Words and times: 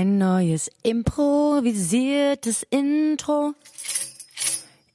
Ein 0.00 0.16
neues 0.16 0.70
improvisiertes 0.82 2.66
Intro. 2.70 3.52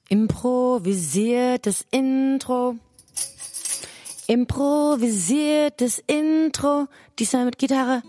Improvisiertes 0.10 1.86
Intro. 1.92 2.78
Improvisiertes 4.26 6.02
Intro. 6.08 6.88
Diesmal 7.20 7.46
mit 7.46 7.60
Gitarre. 7.60 8.02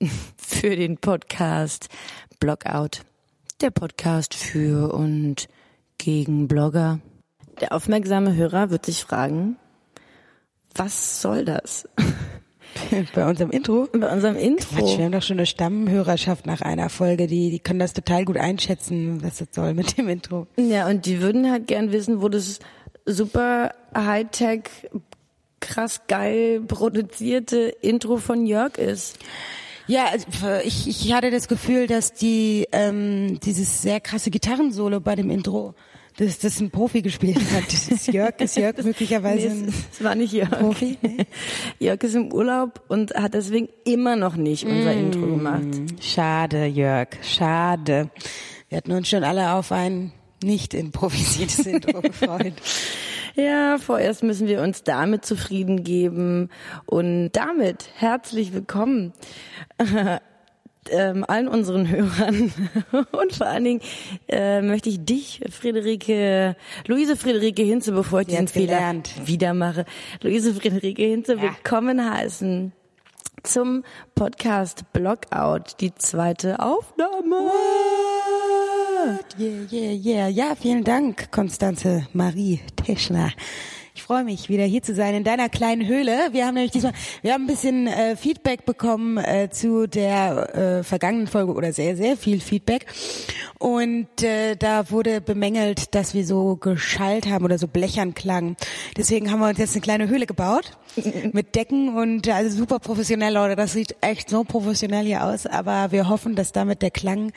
Für 0.38 0.74
den 0.74 0.96
Podcast 0.96 1.90
Blogout. 2.40 3.02
Der 3.60 3.70
Podcast 3.70 4.34
für 4.34 4.94
und 4.94 5.46
gegen 5.98 6.48
Blogger. 6.48 7.00
Der 7.60 7.72
aufmerksame 7.72 8.34
Hörer 8.34 8.70
wird 8.70 8.86
sich 8.86 9.04
fragen, 9.04 9.58
was 10.74 11.20
soll 11.20 11.44
das? 11.44 11.86
Bei 13.14 13.26
unserem 13.28 13.50
Intro? 13.50 13.88
Bei 13.92 14.12
unserem 14.12 14.36
Intro. 14.36 14.76
Quatsch, 14.76 14.98
wir 14.98 15.04
haben 15.04 15.12
doch 15.12 15.22
schon 15.22 15.38
eine 15.38 15.46
Stammhörerschaft 15.46 16.46
nach 16.46 16.60
einer 16.60 16.88
Folge, 16.88 17.26
die, 17.26 17.50
die 17.50 17.58
können 17.58 17.78
das 17.78 17.92
total 17.92 18.24
gut 18.24 18.36
einschätzen, 18.36 19.22
was 19.22 19.38
das 19.38 19.48
soll 19.52 19.74
mit 19.74 19.98
dem 19.98 20.08
Intro. 20.08 20.46
Ja, 20.56 20.88
und 20.88 21.06
die 21.06 21.20
würden 21.20 21.50
halt 21.50 21.66
gern 21.66 21.92
wissen, 21.92 22.22
wo 22.22 22.28
das 22.28 22.58
super 23.04 23.72
Hightech, 23.96 24.62
krass 25.60 26.02
geil 26.08 26.60
produzierte 26.66 27.74
Intro 27.80 28.18
von 28.18 28.46
Jörg 28.46 28.78
ist. 28.78 29.18
Ja, 29.88 30.06
also 30.06 30.26
ich, 30.64 30.88
ich 30.88 31.12
hatte 31.12 31.30
das 31.30 31.46
Gefühl, 31.46 31.86
dass 31.86 32.12
die 32.12 32.66
ähm, 32.72 33.38
dieses 33.40 33.82
sehr 33.82 34.00
krasse 34.00 34.30
Gitarrensolo 34.30 35.00
bei 35.00 35.14
dem 35.14 35.30
Intro 35.30 35.74
dass 36.18 36.38
das 36.38 36.60
ein 36.60 36.70
Profi 36.70 37.02
gespielt 37.02 37.38
hat. 37.52 37.66
Das 37.66 37.88
ist 37.88 38.06
Jörg, 38.12 38.34
ist 38.38 38.56
Jörg 38.56 38.76
möglicherweise 38.82 39.48
Nee, 39.48 39.68
es, 39.68 39.74
es 39.92 40.04
war 40.04 40.14
nicht 40.14 40.32
Jörg. 40.32 40.50
Profi? 40.50 40.98
Nee? 41.02 41.26
Jörg 41.78 42.02
ist 42.02 42.14
im 42.14 42.32
Urlaub 42.32 42.80
und 42.88 43.14
hat 43.14 43.34
deswegen 43.34 43.68
immer 43.84 44.16
noch 44.16 44.36
nicht 44.36 44.64
unser 44.64 44.92
Intro 44.92 45.26
gemacht. 45.26 45.64
Schade, 46.00 46.66
Jörg, 46.66 47.08
schade. 47.22 48.10
Wir 48.68 48.78
hatten 48.78 48.92
uns 48.92 49.08
schon 49.08 49.24
alle 49.24 49.52
auf 49.52 49.72
ein 49.72 50.12
nicht 50.42 50.74
improvisiertes 50.74 51.66
Intro 51.66 52.00
gefreut. 52.00 52.54
Ja, 53.34 53.76
vorerst 53.78 54.22
müssen 54.22 54.48
wir 54.48 54.62
uns 54.62 54.82
damit 54.82 55.26
zufrieden 55.26 55.84
geben 55.84 56.48
und 56.86 57.32
damit 57.32 57.90
herzlich 57.96 58.54
willkommen 58.54 59.12
ähm, 60.90 61.24
allen 61.26 61.48
unseren 61.48 61.88
Hörern 61.88 62.52
und 63.12 63.32
vor 63.34 63.46
allen 63.46 63.64
Dingen 63.64 63.80
äh, 64.28 64.62
möchte 64.62 64.88
ich 64.88 65.04
dich, 65.04 65.40
Friederike, 65.50 66.56
Luise 66.86 67.16
Friederike 67.16 67.62
Hinze, 67.62 67.92
bevor 67.92 68.20
ich 68.20 68.26
Die 68.26 68.32
diesen 68.32 68.48
Fehler 68.48 68.74
gelernt. 68.76 69.10
wieder 69.24 69.54
mache, 69.54 69.84
Luise 70.22 70.54
Friederike 70.54 71.02
Hinze 71.02 71.34
Ja. 71.36 71.42
willkommen 71.42 72.12
heißen 72.12 72.72
zum 73.42 73.84
Podcast 74.14 74.84
Blogout, 74.92 75.76
die 75.80 75.94
zweite 75.94 76.58
Aufnahme. 76.58 77.50
Yeah, 79.38 79.66
yeah, 79.70 79.92
yeah. 79.92 80.28
Ja, 80.28 80.54
vielen 80.60 80.82
Dank, 80.82 81.30
Konstanze 81.30 82.06
Marie 82.12 82.60
Teschner. 82.76 83.30
Ich 83.96 84.02
freue 84.02 84.24
mich, 84.24 84.50
wieder 84.50 84.64
hier 84.64 84.82
zu 84.82 84.94
sein 84.94 85.14
in 85.14 85.24
deiner 85.24 85.48
kleinen 85.48 85.86
Höhle. 85.88 86.28
Wir 86.32 86.44
haben 86.46 86.52
nämlich 86.54 86.70
diesmal, 86.70 86.92
wir 87.22 87.32
haben 87.32 87.44
ein 87.44 87.46
bisschen 87.46 87.86
äh, 87.86 88.14
Feedback 88.14 88.66
bekommen 88.66 89.16
äh, 89.16 89.48
zu 89.50 89.86
der 89.86 90.54
äh, 90.54 90.82
vergangenen 90.84 91.26
Folge 91.26 91.54
oder 91.54 91.72
sehr, 91.72 91.96
sehr 91.96 92.18
viel 92.18 92.40
Feedback. 92.40 92.84
Und 93.58 94.22
äh, 94.22 94.54
da 94.56 94.90
wurde 94.90 95.22
bemängelt, 95.22 95.94
dass 95.94 96.12
wir 96.12 96.26
so 96.26 96.56
geschallt 96.56 97.26
haben 97.26 97.46
oder 97.46 97.56
so 97.58 97.68
blechern 97.68 98.12
klangen. 98.12 98.56
Deswegen 98.98 99.30
haben 99.32 99.40
wir 99.40 99.48
uns 99.48 99.58
jetzt 99.58 99.72
eine 99.74 99.80
kleine 99.80 100.08
Höhle 100.08 100.26
gebaut 100.26 100.76
mit 101.32 101.54
Decken 101.54 101.96
und 101.96 102.26
äh, 102.26 102.32
also 102.32 102.54
super 102.58 102.78
professionell, 102.80 103.32
Leute. 103.32 103.56
Das 103.56 103.72
sieht 103.72 103.96
echt 104.02 104.28
so 104.28 104.44
professionell 104.44 105.06
hier 105.06 105.24
aus. 105.24 105.46
Aber 105.46 105.90
wir 105.90 106.10
hoffen, 106.10 106.36
dass 106.36 106.52
damit 106.52 106.82
der 106.82 106.90
Klang, 106.90 107.32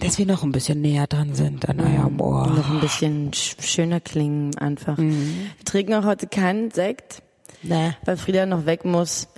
dass 0.00 0.18
wir 0.18 0.26
noch 0.26 0.42
ein 0.42 0.50
bisschen 0.50 0.80
näher 0.80 1.06
dran 1.06 1.34
sind 1.36 1.68
an 1.68 1.78
eurem 1.78 2.20
Ohr. 2.20 2.48
Noch 2.48 2.68
ein 2.68 2.80
bisschen 2.80 3.30
sch- 3.30 3.62
schöner 3.62 4.00
klingen 4.00 4.58
einfach. 4.58 4.98
Mhm. 4.98 5.50
Wir 5.58 5.64
trinken 5.64 5.99
auch 6.00 6.04
heute 6.06 6.26
keinen 6.26 6.70
Sekt, 6.70 7.22
Ne. 7.62 7.94
weil 8.06 8.16
Frieda 8.16 8.46
noch 8.46 8.64
weg 8.66 8.84
muss. 8.84 9.28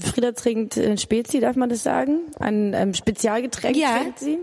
Frieda 0.00 0.32
trinkt 0.32 0.76
äh, 0.76 0.96
Spezi, 0.98 1.40
darf 1.40 1.56
man 1.56 1.68
das 1.70 1.82
sagen? 1.82 2.20
Ein 2.38 2.74
ähm, 2.74 2.92
Spezialgetränk 2.94 3.76
Ja. 3.76 3.98
trinkt 3.98 4.18
sie. 4.18 4.38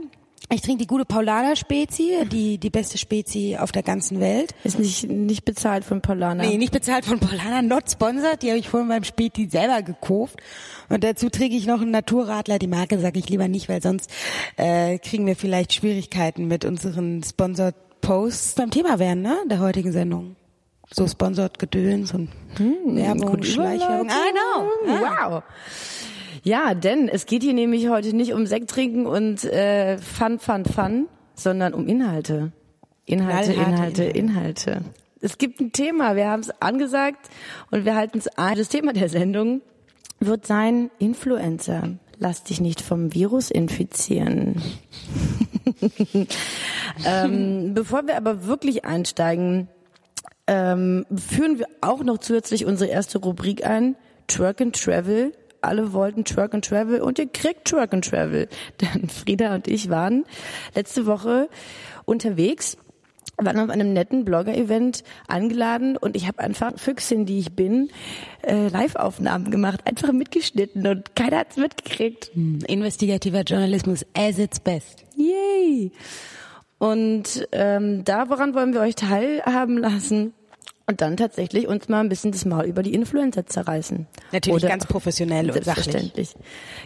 Ich 0.51 0.61
trinke 0.61 0.79
die 0.83 0.87
gute 0.87 1.05
Paulaner 1.05 1.55
Spezi, 1.55 2.27
die, 2.31 2.57
die 2.57 2.69
beste 2.69 2.97
Spezi 2.97 3.57
auf 3.59 3.71
der 3.71 3.81
ganzen 3.81 4.19
Welt. 4.19 4.53
Ist 4.63 4.77
nicht, 4.77 5.09
nicht 5.09 5.45
bezahlt 5.45 5.83
von 5.85 6.01
Paulana. 6.01 6.43
Nee, 6.43 6.57
nicht 6.57 6.73
bezahlt 6.73 7.05
von 7.05 7.17
Paulaner, 7.19 7.61
not 7.61 7.89
sponsored. 7.89 8.41
Die 8.43 8.49
habe 8.49 8.59
ich 8.59 8.67
vorhin 8.69 8.89
beim 8.89 9.03
Späti 9.05 9.47
selber 9.49 9.81
gekauft. 9.81 10.37
Und 10.89 11.03
dazu 11.03 11.29
trinke 11.29 11.55
ich 11.55 11.65
noch 11.65 11.81
einen 11.81 11.91
Naturradler. 11.91 12.59
Die 12.59 12.67
Marke 12.67 12.99
sage 12.99 13.19
ich 13.19 13.29
lieber 13.29 13.47
nicht, 13.47 13.69
weil 13.69 13.81
sonst 13.81 14.11
äh, 14.57 14.99
kriegen 14.99 15.25
wir 15.25 15.35
vielleicht 15.37 15.73
Schwierigkeiten 15.73 16.47
mit 16.47 16.65
unseren 16.65 17.23
Sponsored 17.23 17.75
Posts 18.01 18.55
beim 18.55 18.69
Thema 18.69 18.99
werden, 18.99 19.21
ne? 19.21 19.37
Der 19.49 19.59
heutigen 19.59 19.91
Sendung. 19.93 20.35
So 20.93 21.07
Sponsored 21.07 21.57
Gedöns 21.57 22.13
und 22.13 22.29
Werbung, 22.57 23.31
Gute 23.31 23.47
Schleichwerbung. 23.47 24.07
I 24.07 24.31
know. 24.31 24.69
Ah. 24.87 25.31
Wow. 25.31 25.43
Ja, 26.43 26.73
denn 26.75 27.07
es 27.07 27.25
geht 27.25 27.41
hier 27.41 27.53
nämlich 27.53 27.89
heute 27.89 28.15
nicht 28.15 28.33
um 28.33 28.45
Sekt 28.45 28.69
trinken 28.69 29.07
und 29.07 29.43
äh, 29.45 29.97
Fun, 29.97 30.39
Fun, 30.39 30.65
Fun, 30.65 31.07
sondern 31.35 31.73
um 31.73 31.87
Inhalte. 31.87 32.51
Inhalte, 33.05 33.53
Inhalte, 33.53 34.03
Inhalte. 34.03 34.03
Inhalte. 34.03 34.81
Es 35.21 35.37
gibt 35.37 35.61
ein 35.61 35.71
Thema, 35.71 36.15
wir 36.15 36.27
haben 36.27 36.41
es 36.41 36.49
angesagt 36.61 37.29
und 37.71 37.85
wir 37.85 37.95
halten 37.95 38.17
es 38.17 38.27
ein. 38.27 38.57
Das 38.57 38.67
Thema 38.67 38.93
der 38.93 39.09
Sendung 39.09 39.61
wird 40.19 40.45
sein 40.45 40.91
Influencer. 40.99 41.97
Lass 42.19 42.43
dich 42.43 42.61
nicht 42.61 42.81
vom 42.81 43.13
Virus 43.13 43.49
infizieren. 43.49 44.61
ähm, 47.05 47.73
bevor 47.73 48.05
wir 48.05 48.17
aber 48.17 48.45
wirklich 48.45 48.85
einsteigen, 48.85 49.69
ähm, 50.47 51.05
führen 51.15 51.59
wir 51.59 51.67
auch 51.81 52.03
noch 52.03 52.17
zusätzlich 52.17 52.65
unsere 52.65 52.89
erste 52.89 53.19
Rubrik 53.19 53.65
ein, 53.65 53.95
Twerk 54.27 54.61
and 54.61 54.81
Travel. 54.81 55.33
Alle 55.61 55.93
wollten 55.93 56.25
Twerk 56.25 56.53
and 56.53 56.65
Travel 56.65 57.01
und 57.01 57.19
ihr 57.19 57.27
kriegt 57.27 57.65
Twerk 57.65 57.93
and 57.93 58.07
Travel. 58.07 58.49
Denn 58.81 59.09
Frieda 59.09 59.55
und 59.55 59.67
ich 59.67 59.89
waren 59.89 60.25
letzte 60.75 61.05
Woche 61.05 61.49
unterwegs, 62.05 62.77
waren 63.37 63.59
auf 63.59 63.69
einem 63.69 63.93
netten 63.93 64.25
Blogger-Event 64.25 65.03
eingeladen 65.27 65.97
und 65.97 66.15
ich 66.15 66.27
habe 66.27 66.39
einfach 66.39 66.73
Füchsin, 66.77 67.25
die 67.25 67.39
ich 67.39 67.53
bin, 67.55 67.89
äh, 68.41 68.67
Live-Aufnahmen 68.67 69.49
gemacht, 69.49 69.87
einfach 69.87 70.11
mitgeschnitten 70.11 70.85
und 70.85 71.15
keiner 71.15 71.39
hat's 71.39 71.57
mitgekriegt. 71.57 72.31
Investigativer 72.67 73.41
Journalismus 73.41 74.05
as 74.13 74.37
its 74.37 74.59
best. 74.59 75.05
Yay! 75.15 75.91
Und 76.83 77.47
ähm, 77.53 78.03
da, 78.03 78.27
woran 78.27 78.53
wollen 78.53 78.73
wir 78.73 78.81
euch 78.81 78.95
teilhaben 78.95 79.77
lassen? 79.77 80.33
Und 80.85 80.99
dann 80.99 81.15
tatsächlich 81.15 81.69
uns 81.69 81.87
mal 81.87 82.01
ein 82.01 82.09
bisschen 82.09 82.33
das 82.33 82.43
Maul 82.43 82.65
über 82.65 82.83
die 82.83 82.93
Influencer 82.93 83.45
zerreißen. 83.45 84.05
Natürlich 84.33 84.63
Oder- 84.63 84.67
ganz 84.67 84.85
professionell 84.85 85.49
und 85.49 85.63
sachlich. 85.63 86.35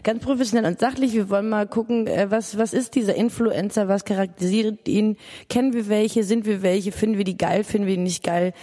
Ganz 0.04 0.24
professionell 0.24 0.70
und 0.70 0.80
sachlich. 0.80 1.14
Wir 1.14 1.32
wollen 1.32 1.50
mal 1.50 1.66
gucken, 1.66 2.06
äh, 2.06 2.30
was, 2.30 2.60
was 2.60 2.74
ist 2.74 2.94
dieser 2.94 3.16
Influencer? 3.16 3.88
Was 3.88 4.06
charakterisiert 4.06 4.88
ihn? 4.88 5.18
Kennen 5.50 5.74
wir 5.74 5.90
welche? 5.90 6.24
Sind 6.24 6.46
wir 6.46 6.62
welche? 6.62 6.92
Finden 6.92 7.18
wir 7.18 7.26
die 7.26 7.38
geil? 7.38 7.64
Finden 7.64 7.88
wir 7.88 7.96
die 7.96 8.04
nicht 8.04 8.24
geil? 8.24 8.54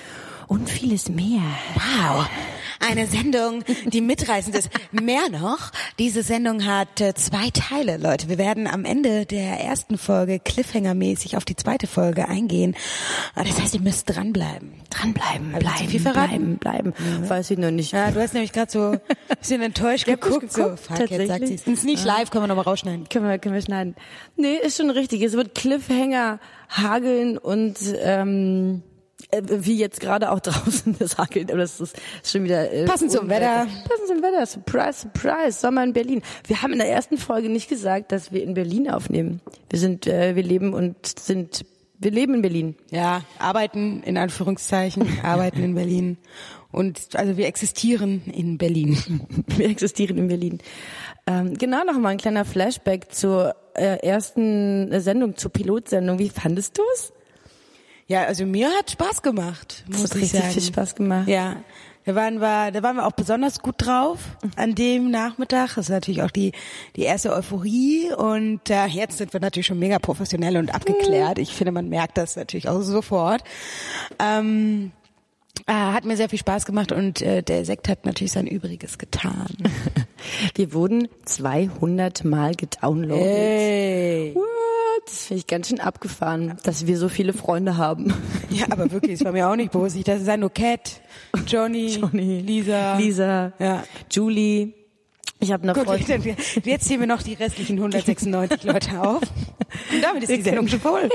Und 0.49 0.69
vieles 0.69 1.09
mehr. 1.09 1.43
Wow. 1.75 2.27
Eine 2.81 3.07
Sendung, 3.07 3.63
die 3.87 4.01
mitreißend 4.01 4.55
ist. 4.57 4.69
Mehr 4.93 5.31
noch, 5.31 5.71
diese 5.99 6.23
Sendung 6.23 6.67
hat 6.67 7.01
äh, 7.01 7.15
zwei 7.15 7.49
Teile, 7.51 7.97
Leute. 7.97 8.29
Wir 8.29 8.37
werden 8.37 8.67
am 8.67 8.85
Ende 8.85 9.25
der 9.25 9.61
ersten 9.61 9.97
Folge 9.97 10.35
Cliffhanger-mäßig 10.39 11.37
auf 11.37 11.45
die 11.47 11.57
zweite 11.57 11.87
Folge 11.87 12.29
eingehen. 12.29 12.77
Ah, 13.35 13.45
Das 13.45 13.59
heißt, 13.61 13.75
ihr 13.75 13.81
müsst 13.81 14.11
dranbleiben. 14.15 14.73
Dranbleiben, 14.91 15.53
bleiben, 15.53 15.89
viel 15.89 16.01
verraten? 16.01 16.59
bleiben, 16.59 16.93
bleiben. 16.93 17.29
Weiß 17.31 17.51
ich 17.51 17.59
noch 17.59 17.71
nicht. 17.71 17.93
Ja, 17.93 18.11
du 18.11 18.21
hast 18.21 18.35
nämlich 18.35 18.53
gerade 18.53 18.71
so 18.71 18.91
ein 18.91 19.01
bisschen 19.39 19.63
enttäuscht 19.63 20.05
geguckt. 20.05 20.53
So, 20.53 20.77
fuck, 20.77 21.11
jetzt 21.11 21.29
sagt 21.29 21.47
sie 21.47 21.55
Ist 21.55 21.85
nicht 21.85 22.05
live, 22.05 22.31
können 22.31 22.45
wir 22.45 22.49
nochmal 22.49 22.65
rausschneiden. 22.65 23.09
Können 23.09 23.27
wir, 23.29 23.39
können 23.39 23.55
wir 23.55 23.63
schneiden. 23.63 23.95
Nee, 24.37 24.57
ist 24.57 24.77
schon 24.77 24.91
richtig. 24.91 25.23
Es 25.23 25.33
wird 25.33 25.55
Cliffhanger 25.55 26.39
hageln 26.69 27.39
und 27.39 27.77
ähm, 28.03 28.83
äh, 29.39 29.65
wie 29.65 29.77
jetzt 29.77 30.01
gerade 30.01 30.31
auch 30.31 30.41
draußen 30.41 30.97
das 30.99 31.19
Hageln, 31.19 31.49
aber 31.51 31.59
das 31.59 31.81
ist 31.81 31.97
schon 32.25 32.45
wieder 32.45 32.71
äh, 32.73 32.85
Passend 32.85 33.13
zum. 33.13 33.29
Wetter. 33.29 33.67
Passend 33.89 34.09
zum 34.09 34.23
Wetter. 34.23 34.47
Surprise, 34.47 35.01
surprise. 35.01 35.61
Sommer 35.61 35.85
in 35.85 35.93
Berlin. 35.93 36.23
Wir 36.47 36.63
haben 36.63 36.73
in 36.73 36.79
der 36.79 36.91
ersten 36.91 37.19
Folge 37.19 37.49
nicht 37.49 37.69
gesagt, 37.69 38.13
dass 38.13 38.33
wir 38.33 38.43
in 38.43 38.55
Berlin 38.55 38.91
aufnehmen. 38.91 39.41
Wir 39.71 39.79
sind, 39.79 40.07
äh, 40.07 40.37
wir 40.37 40.43
leben 40.43 40.75
und 40.75 41.19
sind, 41.19 41.65
wir 41.99 42.11
leben 42.11 42.35
in 42.35 42.43
Berlin. 42.43 42.77
Ja, 42.91 43.23
arbeiten 43.39 44.03
in 44.03 44.17
Anführungszeichen, 44.17 45.07
arbeiten 45.23 45.63
in 45.63 45.75
Berlin. 45.75 46.19
Und 46.71 47.15
also 47.15 47.37
wir 47.37 47.47
existieren 47.47 48.23
in 48.27 48.59
Berlin. 48.59 48.99
Wir 49.47 49.69
existieren 49.69 50.19
in 50.19 50.27
Berlin. 50.27 50.59
Ähm, 51.25 51.55
genau 51.55 51.85
noch 51.85 51.97
mal 51.99 52.09
ein 52.09 52.19
kleiner 52.19 52.45
Flashback 52.45 53.15
zur 53.15 53.55
äh, 53.75 53.99
ersten 54.05 55.01
Sendung, 55.01 55.37
zur 55.37 55.53
Pilotsendung. 55.53 56.19
Wie 56.19 56.31
fandest 56.31 56.77
du's? 56.77 57.14
Ja, 58.07 58.25
also 58.25 58.45
mir 58.45 58.69
hat 58.71 58.91
Spaß 58.91 59.23
gemacht, 59.23 59.85
muss 59.89 60.05
hat 60.05 60.17
ich 60.17 60.23
richtig 60.25 60.41
sagen. 60.41 60.53
viel 60.53 60.63
Spaß 60.63 60.95
gemacht. 60.95 61.27
Ja, 61.29 61.57
Da 62.05 62.15
waren 62.15 62.39
wir, 62.39 62.71
da 62.71 62.83
waren 62.83 62.97
wir 62.97 63.07
auch 63.07 63.13
besonders 63.13 63.61
gut 63.61 63.77
drauf 63.79 64.19
an 64.57 64.75
dem 64.75 65.11
Nachmittag. 65.11 65.69
Das 65.77 65.87
ist 65.87 65.89
natürlich 65.89 66.23
auch 66.23 66.31
die, 66.31 66.53
die 66.97 67.03
erste 67.03 67.33
Euphorie 67.33 68.13
und 68.13 68.69
äh, 68.69 68.85
jetzt 68.87 69.17
sind 69.17 69.33
wir 69.33 69.41
natürlich 69.41 69.67
schon 69.69 69.79
mega 69.79 69.99
professionell 69.99 70.59
und 70.59 70.75
abgeklärt. 70.75 71.39
Ich 71.39 71.55
finde, 71.55 71.73
man 71.73 71.89
merkt 71.89 72.19
das 72.19 72.37
natürlich 72.37 72.69
auch 72.69 72.83
sofort. 72.83 73.43
Ähm, 74.19 74.93
äh, 75.67 75.73
hat 75.73 76.05
mir 76.05 76.19
sehr 76.19 76.29
viel 76.29 76.39
Spaß 76.39 76.67
gemacht 76.67 76.93
und 76.93 77.23
äh, 77.23 77.43
der 77.43 77.65
Sekt 77.65 77.89
hat 77.89 78.05
natürlich 78.05 78.33
sein 78.33 78.47
Übriges 78.47 78.99
getan. 78.99 79.47
Wir 80.55 80.75
wurden 80.75 81.09
200 81.25 82.23
Mal 82.25 82.55
gedownloadet. 82.55 83.25
Hey. 83.25 84.35
Das 85.07 85.27
finde 85.27 85.39
ich 85.41 85.47
ganz 85.47 85.69
schön 85.69 85.81
abgefahren, 85.81 86.57
dass 86.65 86.87
wir 86.87 86.97
so 86.99 87.09
viele 87.09 87.33
Freunde 87.33 87.77
haben. 87.77 88.13
Ja, 88.51 88.67
aber 88.71 88.91
wirklich, 88.91 89.19
das 89.19 89.25
war 89.25 89.33
mir 89.33 89.49
auch 89.49 89.57
nicht 89.57 89.73
bewusst. 89.73 89.97
Ich 89.97 90.05
dachte, 90.05 90.21
es 90.21 90.25
sei 90.27 90.37
nur 90.37 90.51
Cat, 90.51 91.01
Johnny, 91.47 91.89
Johnny, 91.89 92.41
Lisa. 92.41 92.97
Lisa, 92.97 93.53
Ja. 93.59 93.85
Julie. 94.11 94.73
Ich 95.41 95.53
habe 95.53 95.65
eine 95.65 95.73
Gut, 95.75 95.85
Freundin. 95.85 96.37
jetzt 96.65 96.87
ziehen 96.87 97.01
wir 97.01 97.07
noch 97.07 97.21
die 97.21 97.35
restlichen 97.35 97.77
196 97.77 98.63
Leute 98.65 99.01
auf. 99.03 99.21
Und 99.93 100.03
damit 100.03 100.23
ist 100.23 100.31
die 100.33 100.41
Sendung 100.43 100.69
schon 100.69 100.81
voll. 100.81 101.11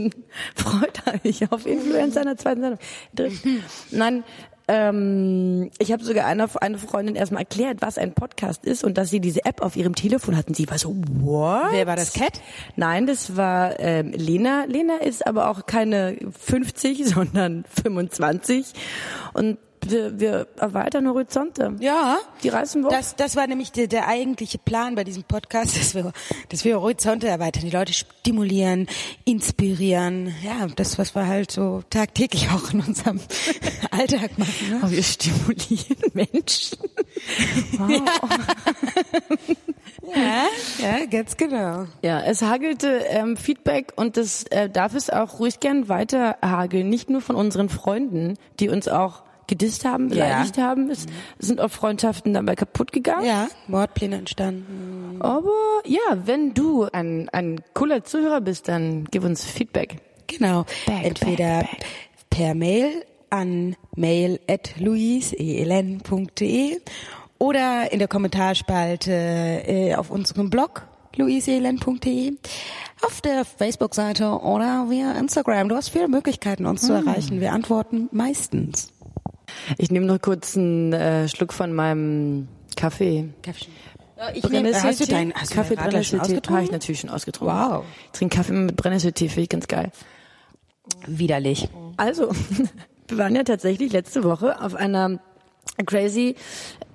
Freut 0.56 1.24
euch 1.24 1.52
auf 1.52 1.64
Influencer 1.66 2.22
in 2.22 2.26
der 2.26 2.36
zweiten 2.38 2.60
Sendung. 2.62 2.78
Dritt. 3.14 3.32
Nein, 3.92 4.24
ähm, 4.68 5.70
ich 5.78 5.92
habe 5.92 6.04
sogar 6.04 6.26
einer 6.26 6.48
eine 6.60 6.78
Freundin 6.78 7.16
erstmal 7.16 7.42
erklärt, 7.42 7.78
was 7.80 7.98
ein 7.98 8.12
Podcast 8.12 8.64
ist 8.64 8.84
und 8.84 8.98
dass 8.98 9.10
sie 9.10 9.20
diese 9.20 9.44
App 9.44 9.62
auf 9.62 9.76
ihrem 9.76 9.94
Telefon 9.94 10.36
hatten. 10.36 10.54
Sie 10.54 10.68
war 10.68 10.78
so, 10.78 10.94
what? 11.08 11.72
Wer 11.72 11.86
war 11.86 11.96
das, 11.96 12.12
Cat? 12.12 12.40
Nein, 12.76 13.06
das 13.06 13.36
war 13.36 13.80
ähm, 13.80 14.12
Lena. 14.12 14.64
Lena 14.66 14.96
ist 14.98 15.26
aber 15.26 15.50
auch 15.50 15.66
keine 15.66 16.16
50, 16.38 17.06
sondern 17.14 17.64
25 17.82 18.72
und 19.32 19.58
wir, 19.86 20.18
wir 20.18 20.46
erweitern 20.56 21.08
Horizonte. 21.08 21.76
Ja. 21.80 22.18
Die 22.42 22.48
reißen 22.48 22.82
wir 22.82 22.90
Das, 22.90 23.16
das 23.16 23.36
war 23.36 23.46
nämlich 23.46 23.72
der, 23.72 23.86
der 23.86 24.08
eigentliche 24.08 24.58
Plan 24.58 24.94
bei 24.94 25.04
diesem 25.04 25.24
Podcast, 25.24 25.76
dass 25.80 25.94
wir, 25.94 26.12
dass 26.48 26.64
wir 26.64 26.80
Horizonte 26.80 27.28
erweitern, 27.28 27.64
die 27.64 27.70
Leute 27.70 27.92
stimulieren, 27.92 28.86
inspirieren. 29.24 30.34
Ja, 30.42 30.66
das, 30.74 30.98
was 30.98 31.14
wir 31.14 31.26
halt 31.26 31.50
so 31.50 31.82
tagtäglich 31.90 32.48
auch 32.54 32.72
in 32.72 32.80
unserem 32.80 33.20
Alltag 33.90 34.38
machen. 34.38 34.70
Ne? 34.70 34.80
Oh, 34.84 34.90
wir 34.90 35.02
stimulieren 35.02 35.96
Menschen. 36.14 36.78
Wow. 37.78 38.02
Ja, 40.14 40.46
ja, 40.78 41.06
ganz 41.06 41.36
genau. 41.36 41.86
Ja, 42.02 42.20
es 42.22 42.42
hagelte 42.42 43.04
ähm, 43.08 43.36
Feedback 43.36 43.92
und 43.96 44.16
das 44.16 44.44
äh, 44.44 44.70
darf 44.70 44.94
es 44.94 45.10
auch 45.10 45.38
ruhig 45.38 45.60
gern 45.60 45.88
weiter 45.88 46.38
hageln. 46.42 46.88
Nicht 46.88 47.10
nur 47.10 47.20
von 47.20 47.36
unseren 47.36 47.68
Freunden, 47.68 48.38
die 48.58 48.68
uns 48.68 48.88
auch 48.88 49.22
gedisst 49.48 49.84
haben, 49.84 50.08
beleidigt 50.08 50.58
haben. 50.58 50.90
Es 50.90 51.06
sind 51.38 51.60
auch 51.60 51.70
Freundschaften 51.70 52.34
dabei 52.34 52.54
kaputt 52.54 52.92
gegangen. 52.92 53.26
Ja, 53.26 53.48
Mordpläne 53.66 54.16
entstanden. 54.16 55.16
Aber 55.20 55.50
ja, 55.84 55.98
wenn 56.24 56.54
du 56.54 56.84
ein, 56.84 57.28
ein 57.30 57.60
cooler 57.74 58.04
Zuhörer 58.04 58.40
bist, 58.40 58.68
dann 58.68 59.06
gib 59.10 59.24
uns 59.24 59.44
Feedback. 59.44 59.96
Genau. 60.28 60.64
Back, 60.86 61.04
Entweder 61.04 61.60
back, 61.60 61.70
back. 61.70 61.86
per 62.30 62.54
Mail 62.54 63.04
an 63.30 63.76
mail 63.94 64.40
at 64.48 64.78
luiseln.de 64.78 65.98
oder 67.38 67.92
in 67.92 67.98
der 67.98 68.08
Kommentarspalte 68.08 69.12
äh, 69.12 69.94
auf 69.94 70.10
unserem 70.10 70.50
Blog 70.50 70.86
luiseln.de, 71.16 72.36
auf 73.02 73.20
der 73.20 73.44
Facebook-Seite 73.44 74.40
oder 74.40 74.86
via 74.88 75.12
Instagram. 75.12 75.68
Du 75.68 75.74
hast 75.74 75.88
viele 75.88 76.08
Möglichkeiten, 76.08 76.64
uns 76.66 76.82
zu 76.82 76.92
erreichen. 76.92 77.40
Wir 77.40 77.52
antworten 77.52 78.08
meistens. 78.12 78.92
Ich 79.76 79.90
nehme 79.90 80.06
noch 80.06 80.20
kurz 80.20 80.56
einen 80.56 80.92
äh, 80.92 81.28
Schluck 81.28 81.52
von 81.52 81.72
meinem 81.72 82.48
Kaffee. 82.76 83.28
Ich 84.34 84.48
nehme, 84.48 84.72
hast 84.74 85.00
du 85.00 85.06
deinen 85.06 85.32
hast 85.34 85.52
Kaffee 85.52 85.70
du 85.70 85.76
deinen 85.76 85.84
Radler 85.84 86.02
schon 86.02 86.18
Brennnesseltee? 86.18 86.18
Habe 86.18 86.32
ich 86.32 86.38
ausgetrunken? 86.38 86.72
natürlich 86.72 87.00
schon 87.00 87.10
ausgetrunken. 87.10 87.56
Wow. 87.56 87.84
Ich 88.06 88.18
trinke 88.18 88.36
Kaffee 88.36 88.52
mit 88.52 88.76
Brennnesseltee, 88.76 89.28
finde 89.28 89.42
ich 89.42 89.48
ganz 89.48 89.68
geil. 89.68 89.92
Widerlich. 91.06 91.68
Also, 91.96 92.30
wir 93.08 93.18
waren 93.18 93.36
ja 93.36 93.44
tatsächlich 93.44 93.92
letzte 93.92 94.24
Woche 94.24 94.60
auf 94.60 94.74
einer 94.74 95.20
crazy 95.86 96.34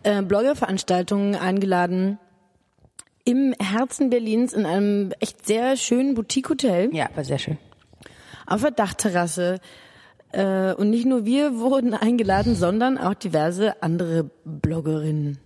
äh, 0.03 0.21
Blogger-Veranstaltung 0.21 1.35
eingeladen 1.35 2.17
im 3.25 3.53
Herzen 3.59 4.09
Berlins 4.09 4.51
in 4.53 4.65
einem 4.65 5.13
echt 5.19 5.45
sehr 5.45 5.77
schönen 5.77 6.15
Boutique-Hotel 6.15 6.89
Ja, 6.93 7.09
war 7.15 7.23
sehr 7.23 7.39
schön. 7.39 7.57
auf 8.45 8.61
der 8.61 8.71
Dachterrasse. 8.71 9.59
Äh, 10.33 10.74
und 10.74 10.89
nicht 10.89 11.06
nur 11.06 11.25
wir 11.25 11.59
wurden 11.59 11.94
eingeladen, 11.94 12.56
sondern 12.56 12.97
auch 12.97 13.13
diverse 13.13 13.81
andere 13.81 14.30
Bloggerinnen. 14.44 15.38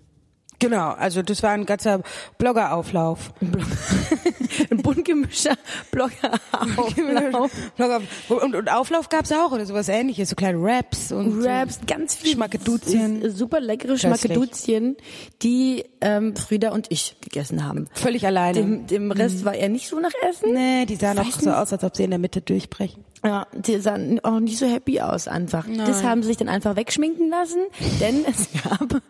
Genau, 0.60 0.90
also 0.92 1.22
das 1.22 1.44
war 1.44 1.52
ein 1.52 1.66
ganzer 1.66 2.02
Bloggerauflauf. 2.38 3.32
Ein 4.72 4.78
bunt 4.78 5.06
gemischter 5.06 5.56
Bloggerauflauf. 5.92 7.52
Blogger 7.76 8.02
und, 8.30 8.56
und 8.56 8.70
Auflauf 8.72 9.10
gab's 9.10 9.32
auch 9.32 9.52
oder 9.52 9.66
sowas 9.66 9.88
ähnliches, 9.88 10.30
so 10.30 10.36
kleine 10.36 10.58
Raps 10.60 11.12
und 11.12 11.46
Raps, 11.46 11.80
ganz 11.86 12.16
viel 12.16 12.32
Schmackeduzien. 12.32 13.30
super 13.30 13.60
leckere. 13.60 13.98
Schmackeduzien, 13.98 14.98
die 15.44 15.86
ähm, 16.02 16.36
Frieda 16.36 16.72
und 16.72 16.88
ich 16.92 17.18
gegessen 17.22 17.66
haben. 17.66 17.88
so. 17.94 18.04
Völlig 18.04 18.26
alleine. 18.26 18.54
Dem, 18.54 18.88
dem 18.88 19.12
Rest 19.12 19.46
war 19.46 19.54
er 19.54 19.70
nicht 19.70 19.88
so 19.88 20.00
nach 20.00 20.14
Essen. 20.28 20.54
nee, 20.54 20.86
die 20.86 20.96
sahen 20.96 21.20
auch 21.20 21.32
so 21.32 21.52
aus, 21.52 21.72
als 21.72 21.84
ob 21.84 21.96
sie 21.96 22.04
in 22.04 22.10
der 22.10 22.20
Mitte 22.20 22.42
durchbrechen. 22.42 23.04
Ja, 23.24 23.48
die 23.54 23.80
sahen 23.80 24.20
auch 24.24 24.40
nicht 24.40 24.58
so 24.58 24.68
happy 24.68 25.02
aus 25.02 25.28
einfach. 25.28 25.66
Das 25.86 26.04
haben 26.04 26.22
sie 26.22 26.30
sich 26.30 26.38
dann 26.38 26.50
einfach 26.50 26.76
wegschminken 26.76 27.30
lassen, 27.30 27.60
denn 28.00 28.26
es 28.26 28.48
gab 28.64 29.02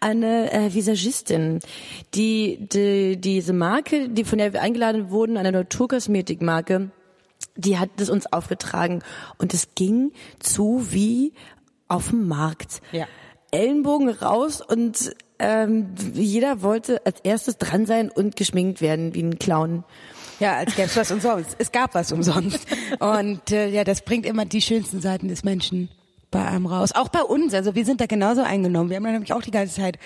eine 0.00 0.52
äh, 0.52 0.74
Visagistin, 0.74 1.60
die, 2.14 2.58
die 2.60 3.16
diese 3.20 3.52
Marke, 3.52 4.08
die 4.08 4.24
von 4.24 4.38
der 4.38 4.52
wir 4.52 4.62
eingeladen 4.62 5.10
wurden, 5.10 5.36
eine 5.36 5.52
Naturkosmetikmarke, 5.52 6.90
die 7.56 7.78
hat 7.78 7.90
es 7.98 8.10
uns 8.10 8.32
aufgetragen 8.32 9.02
und 9.38 9.54
es 9.54 9.74
ging 9.74 10.12
zu 10.38 10.86
wie 10.90 11.32
auf 11.88 12.10
dem 12.10 12.28
Markt. 12.28 12.80
Ja. 12.92 13.06
Ellenbogen 13.50 14.10
raus 14.10 14.60
und 14.60 15.14
ähm, 15.38 15.94
jeder 16.14 16.62
wollte 16.62 17.04
als 17.06 17.20
erstes 17.20 17.56
dran 17.58 17.86
sein 17.86 18.10
und 18.10 18.36
geschminkt 18.36 18.80
werden 18.80 19.14
wie 19.14 19.22
ein 19.22 19.38
Clown. 19.38 19.84
Ja, 20.40 20.56
als 20.56 20.76
gäbe 20.76 20.86
es 20.86 20.96
was 20.96 21.10
umsonst. 21.10 21.56
Es 21.58 21.72
gab 21.72 21.94
was 21.94 22.12
umsonst. 22.12 22.60
Und 23.00 23.50
äh, 23.50 23.68
ja, 23.68 23.82
das 23.82 24.02
bringt 24.02 24.24
immer 24.24 24.44
die 24.44 24.60
schönsten 24.60 25.00
Seiten 25.00 25.26
des 25.26 25.42
Menschen 25.42 25.88
bei 26.30 26.44
einem 26.44 26.66
raus. 26.66 26.92
Auch 26.94 27.08
bei 27.08 27.22
uns. 27.22 27.54
Also 27.54 27.74
wir 27.74 27.84
sind 27.84 28.00
da 28.00 28.06
genauso 28.06 28.42
eingenommen. 28.42 28.90
Wir 28.90 28.96
haben 28.96 29.04
da 29.04 29.12
nämlich 29.12 29.32
auch 29.32 29.42
die 29.42 29.50
ganze 29.50 29.80
Zeit 29.80 29.98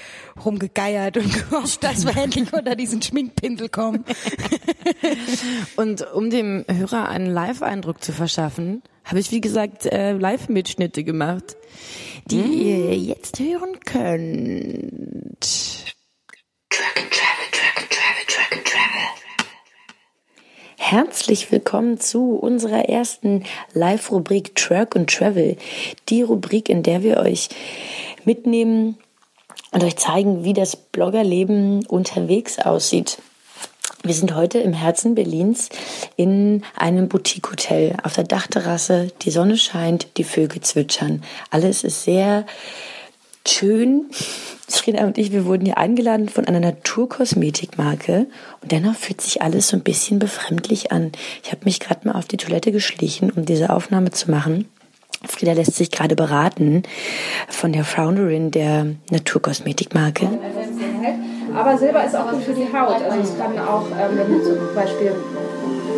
rumgegeiert 0.44 1.16
und 1.16 1.32
gehofft, 1.32 1.82
dass 1.82 2.04
wir 2.04 2.16
endlich 2.16 2.52
unter 2.52 2.76
diesen 2.76 3.02
Schminkpinsel 3.02 3.68
kommen. 3.68 4.04
Und 5.76 6.06
um 6.12 6.30
dem 6.30 6.64
Hörer 6.68 7.08
einen 7.08 7.26
Live-Eindruck 7.26 8.02
zu 8.02 8.12
verschaffen, 8.12 8.82
habe 9.04 9.20
ich, 9.20 9.30
wie 9.32 9.40
gesagt, 9.40 9.86
äh, 9.86 10.12
Live-Mitschnitte 10.12 11.04
gemacht, 11.04 11.56
die 12.26 12.40
ihr 12.40 12.96
jetzt 12.96 13.40
hören 13.40 13.80
könnt. 13.84 15.40
Truck 16.70 16.96
and 16.96 17.10
Travel, 17.10 17.48
Truck 17.50 17.76
and 17.78 17.90
Travel, 17.90 18.24
Truck 18.26 18.52
and 18.52 18.64
Travel. 18.64 19.22
Herzlich 20.84 21.52
willkommen 21.52 22.00
zu 22.00 22.34
unserer 22.34 22.88
ersten 22.88 23.44
Live-Rubrik 23.72 24.56
Truck 24.56 24.96
and 24.96 25.08
Travel. 25.08 25.56
Die 26.08 26.22
Rubrik, 26.22 26.68
in 26.68 26.82
der 26.82 27.04
wir 27.04 27.18
euch 27.18 27.50
mitnehmen 28.24 28.98
und 29.70 29.84
euch 29.84 29.96
zeigen, 29.96 30.42
wie 30.42 30.52
das 30.52 30.74
Bloggerleben 30.74 31.86
unterwegs 31.86 32.58
aussieht. 32.58 33.18
Wir 34.02 34.12
sind 34.12 34.34
heute 34.34 34.58
im 34.58 34.72
Herzen 34.72 35.14
Berlins 35.14 35.68
in 36.16 36.64
einem 36.76 37.08
Boutique-Hotel 37.08 37.96
auf 38.02 38.14
der 38.14 38.24
Dachterrasse. 38.24 39.12
Die 39.22 39.30
Sonne 39.30 39.58
scheint, 39.58 40.18
die 40.18 40.24
Vögel 40.24 40.62
zwitschern. 40.62 41.22
Alles 41.50 41.84
ist 41.84 42.02
sehr 42.02 42.44
schön. 43.46 44.06
Frieda 44.82 45.04
und 45.04 45.16
ich, 45.16 45.30
wir 45.30 45.44
wurden 45.44 45.64
hier 45.64 45.78
eingeladen 45.78 46.28
von 46.28 46.46
einer 46.46 46.58
Naturkosmetikmarke 46.58 48.26
und 48.62 48.72
dennoch 48.72 48.96
fühlt 48.96 49.20
sich 49.20 49.40
alles 49.40 49.68
so 49.68 49.76
ein 49.76 49.82
bisschen 49.84 50.18
befremdlich 50.18 50.90
an. 50.90 51.12
Ich 51.44 51.52
habe 51.52 51.64
mich 51.64 51.78
gerade 51.78 52.08
mal 52.08 52.18
auf 52.18 52.26
die 52.26 52.36
Toilette 52.36 52.72
geschlichen, 52.72 53.30
um 53.30 53.44
diese 53.44 53.70
Aufnahme 53.70 54.10
zu 54.10 54.28
machen. 54.30 54.66
Frieda 55.24 55.52
lässt 55.52 55.76
sich 55.76 55.92
gerade 55.92 56.16
beraten 56.16 56.82
von 57.48 57.72
der 57.72 57.84
Founderin 57.84 58.50
der 58.50 58.86
Naturkosmetikmarke. 59.10 60.28
Aber 61.54 61.78
Silber 61.78 62.04
ist 62.04 62.16
auch 62.16 62.32
gut 62.32 62.42
für 62.42 62.54
die 62.54 62.66
Haut. 62.72 63.00
Also 63.02 63.20
es 63.20 63.38
kann 63.38 63.56
auch, 63.58 63.86
ähm, 63.90 64.18
wenn 64.18 64.32
du 64.32 64.42
zum 64.42 64.74
Beispiel, 64.74 65.12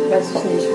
weiß 0.09 0.25
ich 0.29 0.43
nicht, 0.43 0.67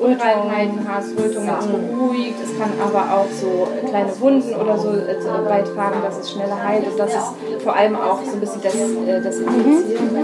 Unreinheiten 0.00 0.86
hast, 0.88 1.10
Rötungen, 1.18 1.50
es 1.58 1.66
beruhigt. 1.66 2.36
Es 2.42 2.58
kann 2.58 2.70
aber 2.80 3.14
auch 3.14 3.26
so 3.30 3.68
kleine 3.88 4.20
Wunden 4.20 4.54
oder 4.54 4.78
so 4.78 4.90
äh, 4.90 5.16
beitragen, 5.44 6.02
dass 6.02 6.18
es 6.18 6.32
schneller 6.32 6.62
heilt. 6.62 6.86
Und 6.86 6.98
das 6.98 7.14
ist 7.14 7.62
vor 7.62 7.74
allem 7.74 7.96
auch 7.96 8.22
so 8.24 8.32
ein 8.32 8.40
bisschen 8.40 8.62
das, 8.62 8.74
äh, 8.74 9.22
das 9.22 9.36
Infizieren. 9.36 10.16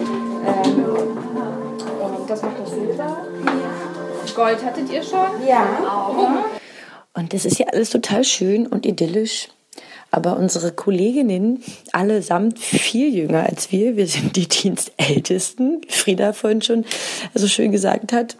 Ähm, 0.47 0.85
und 2.01 2.31
das 2.31 2.43
macht 2.43 2.61
das 2.61 2.71
Silber. 2.71 3.17
Gold 4.35 4.65
hattet 4.65 4.91
ihr 4.91 5.03
schon? 5.03 5.47
Ja. 5.47 6.45
Und 7.15 7.33
das 7.33 7.45
ist 7.45 7.59
ja 7.59 7.67
alles 7.67 7.91
total 7.91 8.25
schön 8.25 8.67
und 8.67 8.85
idyllisch. 8.85 9.49
Aber 10.11 10.37
unsere 10.37 10.73
Kolleginnen, 10.73 11.63
allesamt 11.93 12.59
viel 12.59 13.15
jünger 13.15 13.45
als 13.45 13.73
wir, 13.73 13.97
wir 13.97 14.07
sind 14.07 14.37
die 14.37 14.49
Dienstältesten, 14.49 15.83
Frieda 15.89 16.33
vorhin 16.33 16.63
schon 16.63 16.85
so 17.35 17.49
schön 17.49 17.73
gesagt 17.73 18.13
hat, 18.13 18.37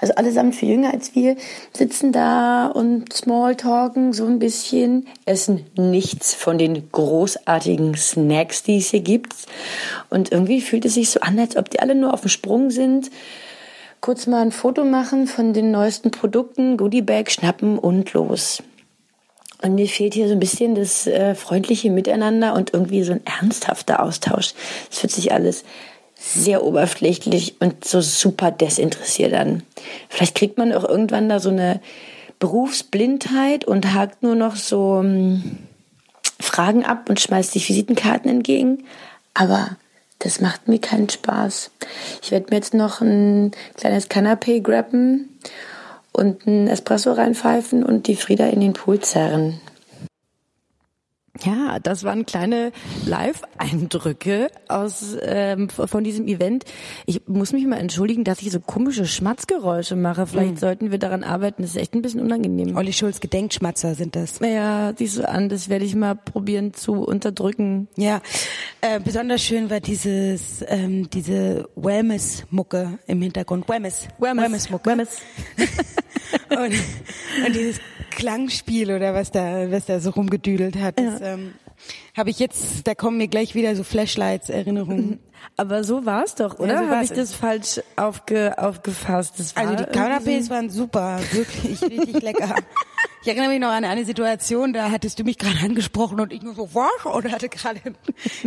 also 0.00 0.14
allesamt 0.14 0.54
viel 0.54 0.70
jünger 0.70 0.92
als 0.92 1.14
wir, 1.14 1.36
sitzen 1.72 2.12
da 2.12 2.66
und 2.66 3.12
Smalltalken 3.12 4.12
so 4.12 4.26
ein 4.26 4.38
bisschen, 4.38 5.06
essen 5.24 5.66
nichts 5.76 6.34
von 6.34 6.58
den 6.58 6.90
großartigen 6.90 7.94
Snacks, 7.94 8.62
die 8.62 8.78
es 8.78 8.90
hier 8.90 9.00
gibt. 9.00 9.34
Und 10.10 10.32
irgendwie 10.32 10.60
fühlt 10.60 10.84
es 10.84 10.94
sich 10.94 11.10
so 11.10 11.20
an, 11.20 11.38
als 11.38 11.56
ob 11.56 11.70
die 11.70 11.80
alle 11.80 11.94
nur 11.94 12.14
auf 12.14 12.22
dem 12.22 12.30
Sprung 12.30 12.70
sind, 12.70 13.10
kurz 14.00 14.26
mal 14.26 14.42
ein 14.42 14.52
Foto 14.52 14.84
machen 14.84 15.26
von 15.26 15.52
den 15.52 15.70
neuesten 15.70 16.10
Produkten, 16.10 16.76
Goodiebag 16.76 17.30
schnappen 17.30 17.78
und 17.78 18.12
los. 18.12 18.62
Und 19.62 19.74
mir 19.74 19.88
fehlt 19.88 20.14
hier 20.14 20.28
so 20.28 20.34
ein 20.34 20.40
bisschen 20.40 20.74
das 20.74 21.06
äh, 21.06 21.34
freundliche 21.34 21.90
Miteinander 21.90 22.54
und 22.54 22.74
irgendwie 22.74 23.02
so 23.02 23.12
ein 23.12 23.22
ernsthafter 23.24 24.02
Austausch. 24.02 24.52
Es 24.90 24.98
fühlt 24.98 25.12
sich 25.12 25.32
alles 25.32 25.64
sehr 26.26 26.64
oberflächlich 26.64 27.56
und 27.60 27.84
so 27.84 28.00
super 28.00 28.50
desinteressiert 28.50 29.32
an. 29.32 29.62
Vielleicht 30.08 30.34
kriegt 30.34 30.58
man 30.58 30.72
auch 30.72 30.84
irgendwann 30.84 31.28
da 31.28 31.38
so 31.38 31.50
eine 31.50 31.80
Berufsblindheit 32.40 33.64
und 33.64 33.94
hakt 33.94 34.22
nur 34.22 34.34
noch 34.34 34.56
so 34.56 35.00
ähm, 35.02 35.58
Fragen 36.40 36.84
ab 36.84 37.08
und 37.08 37.20
schmeißt 37.20 37.52
sich 37.52 37.68
Visitenkarten 37.68 38.30
entgegen. 38.30 38.84
Aber 39.34 39.76
das 40.18 40.40
macht 40.40 40.66
mir 40.66 40.80
keinen 40.80 41.08
Spaß. 41.08 41.70
Ich 42.22 42.32
werde 42.32 42.46
mir 42.50 42.56
jetzt 42.56 42.74
noch 42.74 43.00
ein 43.00 43.52
kleines 43.76 44.10
Canapé 44.10 44.60
grabben 44.60 45.38
und 46.12 46.46
ein 46.46 46.66
Espresso 46.66 47.12
reinpfeifen 47.12 47.84
und 47.84 48.08
die 48.08 48.16
Frieda 48.16 48.46
in 48.46 48.60
den 48.60 48.72
Pool 48.72 48.98
zerren. 49.00 49.60
Ja, 51.44 51.78
das 51.78 52.04
waren 52.04 52.26
kleine 52.26 52.72
Live-Eindrücke 53.04 54.50
aus 54.68 55.16
ähm, 55.22 55.68
von 55.68 56.04
diesem 56.04 56.26
Event. 56.26 56.64
Ich 57.04 57.22
muss 57.26 57.52
mich 57.52 57.66
mal 57.66 57.78
entschuldigen, 57.78 58.24
dass 58.24 58.42
ich 58.42 58.50
so 58.50 58.60
komische 58.60 59.06
Schmatzgeräusche 59.06 59.96
mache. 59.96 60.26
Vielleicht 60.26 60.54
mhm. 60.54 60.58
sollten 60.58 60.90
wir 60.90 60.98
daran 60.98 61.24
arbeiten. 61.24 61.62
Das 61.62 61.72
ist 61.72 61.76
echt 61.76 61.94
ein 61.94 62.02
bisschen 62.02 62.20
unangenehm. 62.20 62.76
Olli 62.76 62.92
Schulz 62.92 63.20
Gedenkschmatzer 63.20 63.94
sind 63.94 64.16
das. 64.16 64.38
Ja, 64.40 64.92
siehst 64.96 65.18
du 65.18 65.28
an. 65.28 65.48
Das 65.48 65.68
werde 65.68 65.84
ich 65.84 65.94
mal 65.94 66.14
probieren 66.14 66.74
zu 66.74 67.04
unterdrücken. 67.04 67.88
Ja, 67.96 68.20
äh, 68.80 69.00
besonders 69.00 69.42
schön 69.42 69.70
war 69.70 69.80
dieses 69.80 70.64
ähm, 70.68 71.08
diese 71.10 71.68
Wellness-Mucke 71.76 72.98
im 73.06 73.22
Hintergrund. 73.22 73.68
Wellness. 73.68 74.08
Wellness-Mucke. 74.18 74.90
Wellness. 74.90 75.20
und, 76.50 76.74
und 77.46 77.54
dieses 77.54 77.80
Klangspiel 78.16 78.90
oder 78.90 79.14
was 79.14 79.30
da, 79.30 79.70
was 79.70 79.84
da 79.84 80.00
so 80.00 80.10
rumgedüdelt 80.10 80.76
hat. 80.76 80.98
Das, 80.98 81.20
ja. 81.20 81.34
ähm, 81.34 81.52
habe 82.16 82.30
ich 82.30 82.38
jetzt, 82.38 82.86
da 82.86 82.94
kommen 82.94 83.18
mir 83.18 83.28
gleich 83.28 83.54
wieder 83.54 83.76
so 83.76 83.84
Flashlights, 83.84 84.48
Erinnerungen. 84.48 85.10
Mhm. 85.10 85.18
Aber 85.58 85.84
so 85.84 86.06
war 86.06 86.24
es 86.24 86.34
doch, 86.34 86.58
oder? 86.58 86.74
Ja, 86.74 86.84
so 86.84 86.88
Habe 86.88 87.04
ich 87.04 87.10
das 87.10 87.34
falsch 87.34 87.80
aufge, 87.94 88.58
aufgefasst? 88.58 89.34
Das 89.38 89.54
war 89.54 89.68
also 89.68 89.84
die 89.84 89.90
Canapés 89.90 90.50
waren 90.50 90.70
super, 90.70 91.20
wirklich 91.30 91.80
richtig 91.82 92.22
lecker. 92.22 92.56
Ich 93.22 93.28
erinnere 93.28 93.50
mich 93.50 93.60
noch 93.60 93.68
an 93.68 93.84
eine 93.84 94.04
Situation, 94.04 94.72
da 94.72 94.90
hattest 94.90 95.18
du 95.18 95.24
mich 95.24 95.36
gerade 95.36 95.58
angesprochen 95.62 96.20
und 96.20 96.32
ich 96.32 96.42
nur 96.42 96.54
so, 96.54 96.70
was? 96.72 97.04
Oder 97.04 97.32
hatte 97.32 97.48
gerade 97.48 97.80
ein 97.84 97.96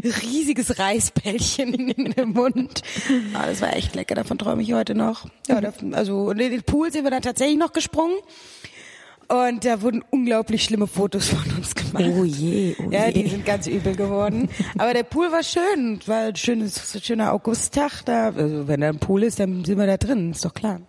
riesiges 0.03 0.79
Reisbällchen 0.79 1.73
in 1.73 2.11
den 2.11 2.29
Mund. 2.29 2.81
Ah, 3.33 3.45
das 3.45 3.61
war 3.61 3.75
echt 3.75 3.95
lecker, 3.95 4.15
davon 4.15 4.37
träume 4.37 4.63
ich 4.63 4.73
heute 4.73 4.95
noch. 4.95 5.27
Ja, 5.47 5.61
da, 5.61 5.71
also 5.91 6.31
in 6.31 6.37
den 6.37 6.63
Pool 6.63 6.91
sind 6.91 7.03
wir 7.03 7.11
dann 7.11 7.21
tatsächlich 7.21 7.57
noch 7.57 7.71
gesprungen. 7.71 8.15
Und 9.29 9.63
da 9.63 9.83
wurden 9.83 10.03
unglaublich 10.09 10.63
schlimme 10.63 10.87
Fotos 10.87 11.27
von 11.27 11.55
uns 11.55 11.75
gemacht. 11.75 12.03
Oh 12.03 12.23
je, 12.23 12.75
oh 12.79 12.89
je. 12.89 12.97
Ja, 12.97 13.11
die 13.11 13.27
sind 13.27 13.45
ganz 13.45 13.67
übel 13.67 13.95
geworden. 13.95 14.49
Aber 14.75 14.91
der 14.95 15.03
Pool 15.03 15.31
war 15.31 15.43
schön. 15.43 15.99
War 16.07 16.29
ein 16.29 16.35
schönes, 16.35 16.99
schöner 17.03 17.31
Augusttag. 17.31 18.01
Da, 18.05 18.29
also 18.29 18.67
wenn 18.67 18.81
da 18.81 18.89
ein 18.89 18.97
Pool 18.97 19.21
ist, 19.21 19.39
dann 19.39 19.63
sind 19.63 19.77
wir 19.77 19.85
da 19.85 19.97
drin. 19.97 20.31
Ist 20.31 20.45
doch 20.45 20.53
klar. 20.55 20.81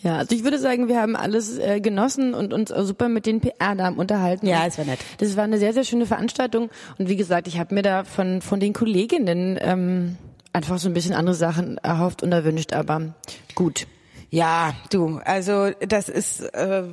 Ja, 0.00 0.16
also 0.18 0.34
ich 0.34 0.44
würde 0.44 0.60
sagen, 0.60 0.86
wir 0.86 1.00
haben 1.00 1.16
alles 1.16 1.58
äh, 1.58 1.80
genossen 1.80 2.34
und 2.34 2.52
uns 2.52 2.70
super 2.70 3.08
mit 3.08 3.26
den 3.26 3.40
PR-Damen 3.40 3.98
unterhalten. 3.98 4.46
Ja, 4.46 4.64
es 4.64 4.78
war 4.78 4.84
nett. 4.84 5.00
Das 5.18 5.36
war 5.36 5.42
eine 5.42 5.58
sehr, 5.58 5.72
sehr 5.72 5.84
schöne 5.84 6.06
Veranstaltung. 6.06 6.70
Und 6.98 7.08
wie 7.08 7.16
gesagt, 7.16 7.48
ich 7.48 7.58
habe 7.58 7.74
mir 7.74 7.82
da 7.82 8.04
von, 8.04 8.42
von 8.42 8.60
den 8.60 8.74
Kolleginnen 8.74 9.58
ähm, 9.60 10.18
einfach 10.52 10.78
so 10.78 10.88
ein 10.88 10.94
bisschen 10.94 11.14
andere 11.14 11.34
Sachen 11.34 11.78
erhofft 11.78 12.22
und 12.22 12.30
erwünscht, 12.30 12.72
aber 12.74 13.14
gut. 13.56 13.88
Ja, 14.30 14.72
du, 14.90 15.20
also 15.24 15.70
das 15.80 16.08
ist... 16.08 16.42
Äh 16.54 16.84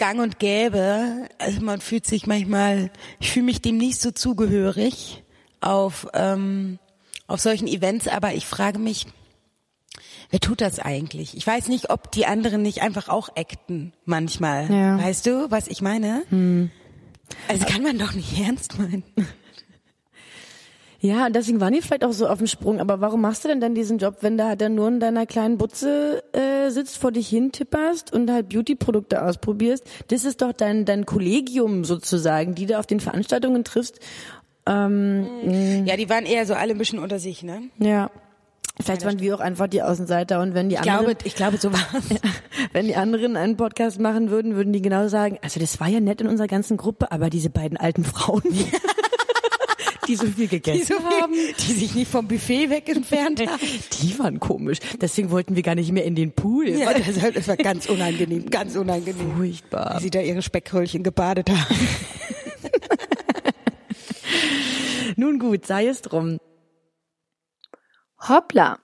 gang 0.00 0.18
und 0.18 0.38
gäbe. 0.40 1.28
Also 1.38 1.60
man 1.60 1.80
fühlt 1.80 2.06
sich 2.06 2.26
manchmal, 2.26 2.90
ich 3.20 3.30
fühle 3.30 3.44
mich 3.44 3.60
dem 3.60 3.76
nicht 3.76 4.00
so 4.00 4.10
zugehörig 4.10 5.22
auf, 5.60 6.08
ähm, 6.14 6.78
auf 7.28 7.40
solchen 7.40 7.68
Events, 7.68 8.08
aber 8.08 8.32
ich 8.32 8.46
frage 8.46 8.78
mich, 8.78 9.06
wer 10.30 10.40
tut 10.40 10.62
das 10.62 10.78
eigentlich? 10.78 11.36
Ich 11.36 11.46
weiß 11.46 11.68
nicht, 11.68 11.90
ob 11.90 12.10
die 12.10 12.24
anderen 12.24 12.62
nicht 12.62 12.80
einfach 12.80 13.08
auch 13.08 13.28
acten 13.36 13.92
manchmal. 14.06 14.72
Ja. 14.72 14.98
Weißt 14.98 15.26
du, 15.26 15.50
was 15.50 15.68
ich 15.68 15.82
meine? 15.82 16.22
Hm. 16.30 16.70
Also 17.46 17.66
kann 17.66 17.82
man 17.82 17.98
doch 17.98 18.14
nicht 18.14 18.40
ernst 18.40 18.78
meinen. 18.78 19.04
Ja, 21.02 21.30
deswegen 21.30 21.60
waren 21.60 21.72
die 21.72 21.80
vielleicht 21.80 22.04
auch 22.04 22.12
so 22.12 22.26
auf 22.28 22.38
dem 22.38 22.46
Sprung. 22.46 22.78
Aber 22.78 23.00
warum 23.00 23.22
machst 23.22 23.44
du 23.44 23.48
denn 23.48 23.60
dann 23.60 23.74
diesen 23.74 23.96
Job, 23.98 24.18
wenn 24.20 24.36
du 24.36 24.44
halt 24.44 24.60
dann 24.60 24.74
nur 24.74 24.88
in 24.88 25.00
deiner 25.00 25.24
kleinen 25.24 25.56
Butze 25.56 26.22
äh, 26.32 26.70
sitzt, 26.70 26.98
vor 26.98 27.10
dich 27.10 27.28
hin 27.28 27.52
tipperst 27.52 28.12
und 28.12 28.30
halt 28.30 28.50
Beauty-Produkte 28.50 29.22
ausprobierst? 29.22 29.84
Das 30.08 30.24
ist 30.24 30.42
doch 30.42 30.52
dein, 30.52 30.84
dein 30.84 31.06
Kollegium 31.06 31.84
sozusagen, 31.84 32.54
die 32.54 32.66
du 32.66 32.78
auf 32.78 32.86
den 32.86 33.00
Veranstaltungen 33.00 33.64
triffst. 33.64 33.98
Ähm, 34.66 35.86
ja, 35.86 35.96
die 35.96 36.10
waren 36.10 36.26
eher 36.26 36.44
so 36.44 36.52
alle 36.52 36.72
ein 36.72 36.78
bisschen 36.78 36.98
unter 36.98 37.18
sich, 37.18 37.42
ne? 37.42 37.62
Ja. 37.78 38.10
Vielleicht 38.78 39.04
waren 39.04 39.20
wir 39.20 39.34
auch 39.34 39.40
einfach 39.40 39.66
die 39.66 39.82
Außenseiter 39.82 40.40
und 40.40 40.54
wenn 40.54 40.68
die 40.68 40.76
ich 40.76 40.80
anderen, 40.80 41.04
glaube, 41.06 41.20
ich 41.24 41.34
glaube, 41.34 41.56
so 41.58 41.72
war's. 41.72 42.04
wenn 42.72 42.86
die 42.86 42.96
anderen 42.96 43.36
einen 43.36 43.56
Podcast 43.56 44.00
machen 44.00 44.30
würden, 44.30 44.54
würden 44.54 44.72
die 44.72 44.80
genau 44.80 45.08
sagen, 45.08 45.38
also 45.42 45.60
das 45.60 45.80
war 45.80 45.88
ja 45.88 46.00
nett 46.00 46.20
in 46.20 46.26
unserer 46.26 46.46
ganzen 46.46 46.76
Gruppe, 46.76 47.10
aber 47.12 47.30
diese 47.30 47.50
beiden 47.50 47.76
alten 47.76 48.04
Frauen. 48.04 48.42
die 50.10 50.16
so 50.16 50.26
viel 50.26 50.48
gegessen 50.48 50.80
die 50.80 50.84
so 50.84 50.98
viel, 50.98 51.20
haben, 51.20 51.34
die 51.34 51.72
sich 51.72 51.94
nicht 51.94 52.10
vom 52.10 52.26
Buffet 52.26 52.70
weg 52.70 52.88
entfernt 52.88 53.40
haben. 53.46 53.60
Die 54.02 54.18
waren 54.18 54.40
komisch. 54.40 54.78
Deswegen 55.00 55.30
wollten 55.30 55.56
wir 55.56 55.62
gar 55.62 55.74
nicht 55.74 55.92
mehr 55.92 56.04
in 56.04 56.14
den 56.14 56.32
Pool. 56.32 56.68
Ja, 56.68 56.92
das 56.92 57.48
war 57.48 57.56
ganz 57.56 57.88
unangenehm, 57.88 58.50
ganz 58.50 58.76
unangenehm. 58.76 59.36
Furchtbar. 59.36 59.96
Wie 59.98 60.02
sie 60.04 60.10
da 60.10 60.20
ihre 60.20 60.42
Speckröllchen 60.42 61.02
gebadet 61.02 61.50
haben. 61.50 61.76
Nun 65.16 65.38
gut, 65.38 65.66
sei 65.66 65.86
es 65.86 66.02
drum. 66.02 66.38
Hoppla. 68.28 68.78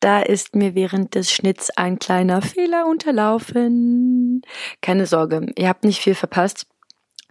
Da 0.00 0.20
ist 0.20 0.56
mir 0.56 0.74
während 0.74 1.14
des 1.14 1.30
Schnitts 1.30 1.70
ein 1.70 2.00
kleiner 2.00 2.42
Fehler 2.42 2.86
unterlaufen. 2.86 4.42
Keine 4.80 5.06
Sorge, 5.06 5.46
ihr 5.56 5.68
habt 5.68 5.84
nicht 5.84 6.00
viel 6.00 6.16
verpasst. 6.16 6.66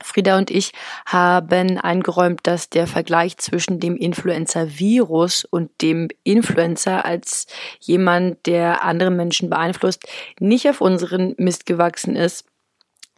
Frieda 0.05 0.37
und 0.37 0.51
ich 0.51 0.71
haben 1.05 1.77
eingeräumt, 1.77 2.41
dass 2.43 2.69
der 2.69 2.87
Vergleich 2.87 3.37
zwischen 3.37 3.79
dem 3.79 3.95
Influenza-Virus 3.95 5.45
und 5.45 5.69
dem 5.81 6.09
Influencer 6.23 7.05
als 7.05 7.47
jemand, 7.79 8.45
der 8.45 8.83
andere 8.83 9.11
Menschen 9.11 9.49
beeinflusst, 9.49 10.03
nicht 10.39 10.67
auf 10.69 10.81
unseren 10.81 11.35
Mist 11.37 11.65
gewachsen 11.65 12.15
ist. 12.15 12.45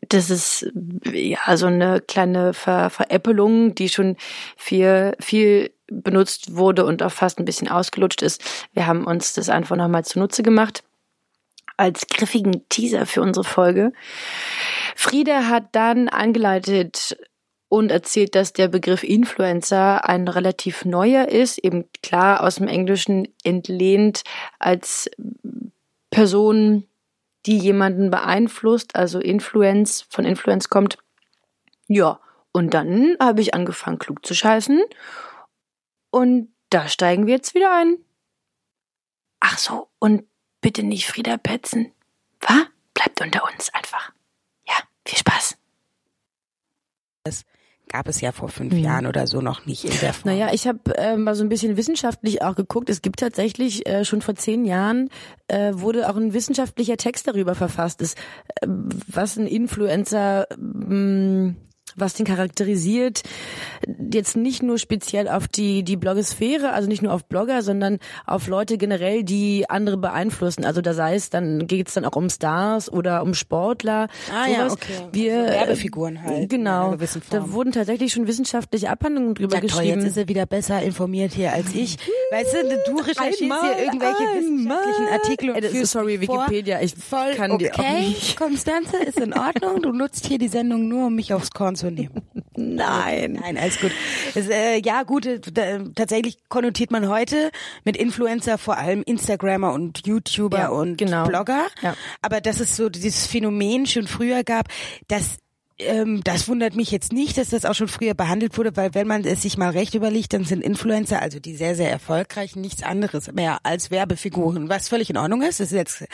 Das 0.09 0.29
ist 0.29 0.69
ja 1.11 1.55
so 1.55 1.67
eine 1.67 2.01
kleine 2.01 2.53
Ver 2.53 2.89
Veräppelung, 2.89 3.73
die 3.73 3.87
schon 3.89 4.17
viel, 4.57 5.15
viel 5.19 5.71
benutzt 5.87 6.55
wurde 6.55 6.85
und 6.85 7.01
auch 7.03 7.11
fast 7.11 7.39
ein 7.39 7.45
bisschen 7.45 7.69
ausgelutscht 7.69 8.21
ist. 8.21 8.43
Wir 8.73 8.87
haben 8.87 9.05
uns 9.05 9.33
das 9.33 9.49
einfach 9.49 9.75
nochmal 9.75 10.03
zunutze 10.03 10.43
gemacht 10.43 10.83
als 11.77 12.07
griffigen 12.07 12.67
Teaser 12.69 13.05
für 13.05 13.21
unsere 13.21 13.43
Folge. 13.43 13.93
Frieda 14.95 15.47
hat 15.47 15.69
dann 15.73 16.09
angeleitet 16.09 17.17
und 17.69 17.91
erzählt, 17.91 18.35
dass 18.35 18.53
der 18.53 18.67
Begriff 18.67 19.03
Influencer 19.03 20.07
ein 20.07 20.27
relativ 20.27 20.85
neuer 20.85 21.27
ist, 21.27 21.57
eben 21.57 21.89
klar 22.03 22.43
aus 22.43 22.55
dem 22.55 22.67
Englischen 22.67 23.27
entlehnt 23.43 24.21
als 24.59 25.09
Person, 26.11 26.87
die 27.47 27.57
jemanden 27.57 28.11
beeinflusst, 28.11 28.95
also 28.95 29.19
Influence, 29.19 30.05
von 30.09 30.23
Influence 30.23 30.69
kommt. 30.69 30.99
Ja, 31.87 32.19
und 32.51 32.75
dann 32.75 33.17
habe 33.19 33.41
ich 33.41 33.55
angefangen, 33.55 33.97
klug 33.97 34.23
zu 34.23 34.35
scheißen. 34.35 34.81
Und 36.11 36.53
da 36.69 36.87
steigen 36.87 37.25
wir 37.25 37.33
jetzt 37.33 37.55
wieder 37.55 37.75
ein. 37.75 37.97
Ach 39.39 39.57
so, 39.57 39.89
und 39.97 40.25
bitte 40.63 40.82
nicht 40.82 41.05
Frieda 41.05 41.38
petzen. 41.38 41.91
Was? 42.41 42.65
Bleibt 42.96 43.22
unter 43.22 43.43
uns 43.51 43.72
einfach. 43.74 44.12
Viel 45.05 45.17
Spaß. 45.17 45.58
Das 47.25 47.43
gab 47.89 48.08
es 48.08 48.22
ja 48.22 48.32
vor 48.32 48.50
fünf 48.50 48.74
mhm. 48.74 48.79
Jahren 48.79 49.05
oder 49.05 49.27
so 49.27 49.41
noch 49.41 49.65
nicht 49.65 49.84
in 49.84 50.00
der 50.00 50.13
Form. 50.13 50.32
Naja, 50.32 50.53
ich 50.53 50.67
habe 50.67 50.96
äh, 50.98 51.15
mal 51.17 51.36
so 51.36 51.43
ein 51.43 51.50
bisschen 51.50 51.77
wissenschaftlich 51.77 52.41
auch 52.41 52.55
geguckt. 52.55 52.89
Es 52.89 53.01
gibt 53.01 53.20
tatsächlich 53.20 53.88
äh, 53.88 54.05
schon 54.05 54.22
vor 54.22 54.36
zehn 54.36 54.65
Jahren 54.65 55.10
äh, 55.48 55.74
wurde 55.74 56.10
auch 56.10 56.15
ein 56.15 56.34
wissenschaftlicher 56.34 56.98
Text 56.98 57.27
darüber 57.27 57.55
verfasst, 57.55 58.01
ist, 58.01 58.17
äh, 58.62 58.67
was 58.67 59.38
ein 59.38 59.48
Influencer 59.48 60.48
mh, 60.58 60.96
mm, 60.96 61.55
was 61.95 62.13
den 62.13 62.25
charakterisiert, 62.25 63.23
jetzt 64.12 64.35
nicht 64.38 64.63
nur 64.63 64.77
speziell 64.77 65.27
auf 65.27 65.47
die, 65.47 65.83
die 65.83 65.97
Blogosphäre, 65.97 66.71
also 66.73 66.88
nicht 66.88 67.01
nur 67.01 67.13
auf 67.13 67.25
Blogger, 67.25 67.62
sondern 67.62 68.00
auf 68.25 68.47
Leute 68.47 68.77
generell, 68.77 69.23
die 69.23 69.69
andere 69.69 69.97
beeinflussen. 69.97 70.65
Also 70.65 70.81
da 70.81 70.93
sei 70.93 71.15
es, 71.15 71.29
dann 71.29 71.67
geht 71.67 71.88
es 71.88 71.93
dann 71.93 72.05
auch 72.05 72.15
um 72.15 72.29
Stars 72.29 72.91
oder 72.91 73.23
um 73.23 73.33
Sportler. 73.33 74.07
Ah 74.31 74.45
sowas. 74.45 74.57
ja, 74.57 74.71
okay. 74.71 74.93
Wir, 75.12 75.38
also 75.39 75.53
Werbefiguren 75.53 76.21
halt. 76.23 76.50
Genau. 76.50 76.91
Gewissen 76.91 77.21
Form. 77.21 77.43
Da 77.43 77.51
wurden 77.51 77.71
tatsächlich 77.71 78.13
schon 78.13 78.27
wissenschaftliche 78.27 78.89
Abhandlungen 78.89 79.35
drüber 79.35 79.55
Ja, 79.55 79.59
toll, 79.62 79.69
geschrieben. 79.69 80.00
jetzt 80.01 80.09
ist 80.09 80.17
er 80.17 80.27
wieder 80.27 80.45
besser 80.45 80.81
informiert 80.81 81.33
hier 81.33 81.53
als 81.53 81.73
ich. 81.73 81.97
Weißt 82.31 82.53
du, 82.53 82.91
du 82.91 82.97
recherchierst 83.00 83.41
Einmal, 83.41 83.62
hier 83.75 83.85
irgendwelche 83.85 84.19
wissenschaftlichen 84.35 85.03
einmal. 85.05 85.13
Artikel 85.13 85.50
und 85.51 85.63
Ey, 85.63 85.85
sorry. 85.85 86.21
Wikipedia, 86.21 86.81
ich 86.81 86.95
Voll 86.95 87.33
kann 87.35 87.51
okay. 87.51 87.71
dir 87.75 87.79
auch 87.79 88.00
nicht. 88.00 88.38
Konstanze, 88.38 88.97
ist 88.97 89.19
in 89.19 89.33
Ordnung. 89.33 89.81
Du 89.81 89.91
nutzt 89.91 90.25
hier 90.27 90.38
die 90.38 90.47
Sendung 90.47 90.88
nur, 90.88 91.07
um 91.07 91.15
mich 91.15 91.33
aufs 91.33 91.51
Korn 91.51 91.75
zu 91.75 91.82
nehmen. 91.91 92.21
Nein. 92.55 93.39
Nein, 93.41 93.57
alles 93.57 93.79
gut. 93.79 93.91
Es, 94.35 94.47
äh, 94.49 94.81
ja, 94.83 95.03
gut, 95.03 95.25
äh, 95.25 95.39
da, 95.39 95.79
tatsächlich 95.95 96.37
konnotiert 96.49 96.91
man 96.91 97.07
heute 97.07 97.51
mit 97.83 97.97
Influencer 97.97 98.57
vor 98.57 98.77
allem 98.77 99.03
Instagrammer 99.03 99.73
und 99.73 100.05
YouTuber 100.05 100.57
Ja, 100.57 100.67
und 100.69 100.97
genau. 100.97 101.25
Blogger. 101.25 101.67
Ja. 101.81 101.95
Aber 102.21 102.41
dass 102.41 102.59
es 102.59 102.75
so 102.75 102.89
dieses 102.89 103.27
Phänomen 103.27 103.85
schon 103.85 104.07
früher 104.07 104.43
gab, 104.43 104.67
dass 105.07 105.37
ähm, 105.79 106.21
das 106.23 106.47
wundert 106.47 106.75
mich 106.75 106.91
jetzt 106.91 107.13
nicht, 107.13 107.37
dass 107.37 107.49
das 107.49 107.65
auch 107.65 107.73
schon 107.73 107.87
früher 107.87 108.13
behandelt 108.13 108.57
wurde, 108.57 108.75
weil 108.75 108.93
wenn 108.93 109.07
man 109.07 109.25
es 109.25 109.41
sich 109.41 109.57
mal 109.57 109.71
recht 109.71 109.95
überlegt, 109.95 110.33
dann 110.33 110.45
sind 110.45 110.63
Influencer, 110.63 111.21
also 111.21 111.39
die 111.39 111.55
sehr, 111.55 111.75
sehr 111.75 111.89
erfolgreich, 111.89 112.55
nichts 112.55 112.83
anderes 112.83 113.31
mehr 113.31 113.59
als 113.63 113.91
Werbefiguren, 113.91 114.69
was 114.69 114.89
völlig 114.89 115.09
in 115.09 115.17
Ordnung 115.17 115.41
ist. 115.41 115.59
Das 115.59 115.71
ist 115.71 115.77
jetzt 115.77 116.05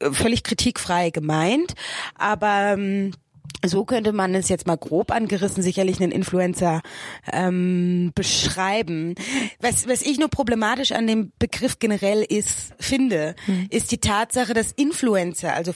äh, 0.00 0.12
völlig 0.12 0.42
kritikfrei 0.42 1.10
gemeint, 1.10 1.74
aber 2.14 2.74
ähm, 2.74 3.12
so 3.64 3.84
könnte 3.84 4.12
man 4.12 4.34
es 4.34 4.48
jetzt 4.48 4.66
mal 4.66 4.76
grob 4.76 5.10
angerissen 5.10 5.62
sicherlich 5.62 6.00
einen 6.00 6.12
Influencer 6.12 6.82
ähm, 7.32 8.12
beschreiben. 8.14 9.14
Was, 9.60 9.88
was 9.88 10.02
ich 10.02 10.18
nur 10.18 10.28
problematisch 10.28 10.92
an 10.92 11.06
dem 11.06 11.32
Begriff 11.38 11.78
generell 11.78 12.22
ist, 12.22 12.74
finde, 12.78 13.34
ist 13.70 13.92
die 13.92 13.98
Tatsache, 13.98 14.54
dass 14.54 14.72
Influencer, 14.72 15.54
also 15.54 15.74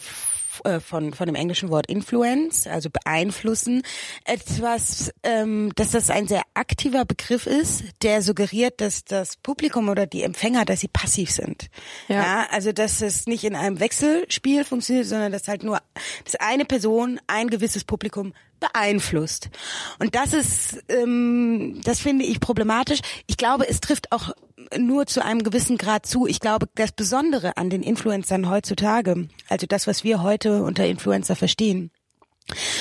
äh, 0.65 0.81
von, 0.81 1.13
von 1.13 1.27
dem 1.27 1.35
englischen 1.35 1.71
Wort 1.71 1.87
influence, 1.87 2.67
also 2.67 2.91
beeinflussen, 2.91 3.83
etwas, 4.25 5.13
ähm, 5.23 5.73
dass 5.77 5.91
das 5.91 6.11
ein 6.11 6.27
sehr 6.27 6.43
aktiver 6.55 7.05
Begriff 7.05 7.47
ist, 7.47 7.85
der 8.03 8.23
suggeriert, 8.23 8.81
dass 8.81 9.05
das 9.05 9.37
Publikum 9.37 9.89
oder 9.89 10.07
die 10.07 10.23
Empfänger, 10.23 10.65
dass 10.65 10.81
sie 10.81 10.89
passiv 10.89 11.31
sind. 11.31 11.69
Ja. 12.09 12.17
ja 12.17 12.47
also 12.51 12.73
dass 12.73 13.03
es 13.03 13.27
nicht 13.27 13.45
in 13.45 13.57
einem 13.57 13.81
Wechselspiel 13.81 14.65
funktioniert, 14.65 15.07
sondern 15.07 15.33
dass 15.33 15.49
halt 15.49 15.63
nur, 15.63 15.81
dass 16.25 16.37
eine 16.37 16.65
Person 16.65 17.21
ein 17.27 17.49
gewisses 17.49 17.85
Publikum 17.85 18.33
beeinflusst. 18.61 19.51
Und 19.99 20.15
das 20.15 20.33
ist, 20.33 20.83
ähm, 20.89 21.81
das 21.85 21.99
finde 22.01 22.25
ich 22.25 22.41
problematisch. 22.41 23.01
Ich 23.27 23.37
glaube, 23.37 23.69
es 23.69 23.81
trifft 23.81 24.13
auch 24.13 24.33
nur 24.79 25.07
zu 25.07 25.25
einem 25.25 25.43
gewissen 25.43 25.79
Grad 25.79 26.07
zu. 26.07 26.27
Ich 26.27 26.39
glaube, 26.41 26.67
das 26.75 26.93
Besondere 26.93 27.57
an 27.57 27.71
den 27.71 27.83
Influencern 27.83 28.49
heutzutage, 28.49 29.29
also 29.49 29.67
das, 29.67 29.87
was 29.87 30.05
wir 30.05 30.23
heute 30.23 30.63
unter 30.63 30.87
Influencer 30.87 31.35
verstehen, 31.35 31.91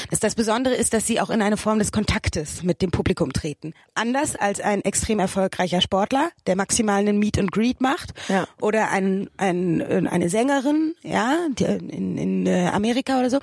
dass 0.09 0.19
das 0.19 0.33
Besondere 0.33 0.73
ist, 0.73 0.93
dass 0.93 1.05
sie 1.05 1.21
auch 1.21 1.29
in 1.29 1.41
eine 1.43 1.57
Form 1.57 1.77
des 1.77 1.91
Kontaktes 1.91 2.63
mit 2.63 2.81
dem 2.81 2.89
Publikum 2.89 3.31
treten. 3.33 3.73
Anders 3.93 4.35
als 4.35 4.59
ein 4.59 4.81
extrem 4.83 5.19
erfolgreicher 5.19 5.79
Sportler, 5.81 6.31
der 6.47 6.55
maximal 6.55 6.97
einen 6.99 7.19
Meet 7.19 7.37
and 7.37 7.51
Greet 7.51 7.79
macht, 7.79 8.13
Ja. 8.29 8.47
oder 8.61 8.89
ein, 8.89 9.29
ein, 9.37 10.07
eine 10.07 10.29
Sängerin, 10.29 10.95
ja, 11.03 11.37
in, 11.59 12.17
in 12.17 12.45
äh, 12.47 12.67
Amerika 12.73 13.19
oder 13.19 13.29
so. 13.29 13.39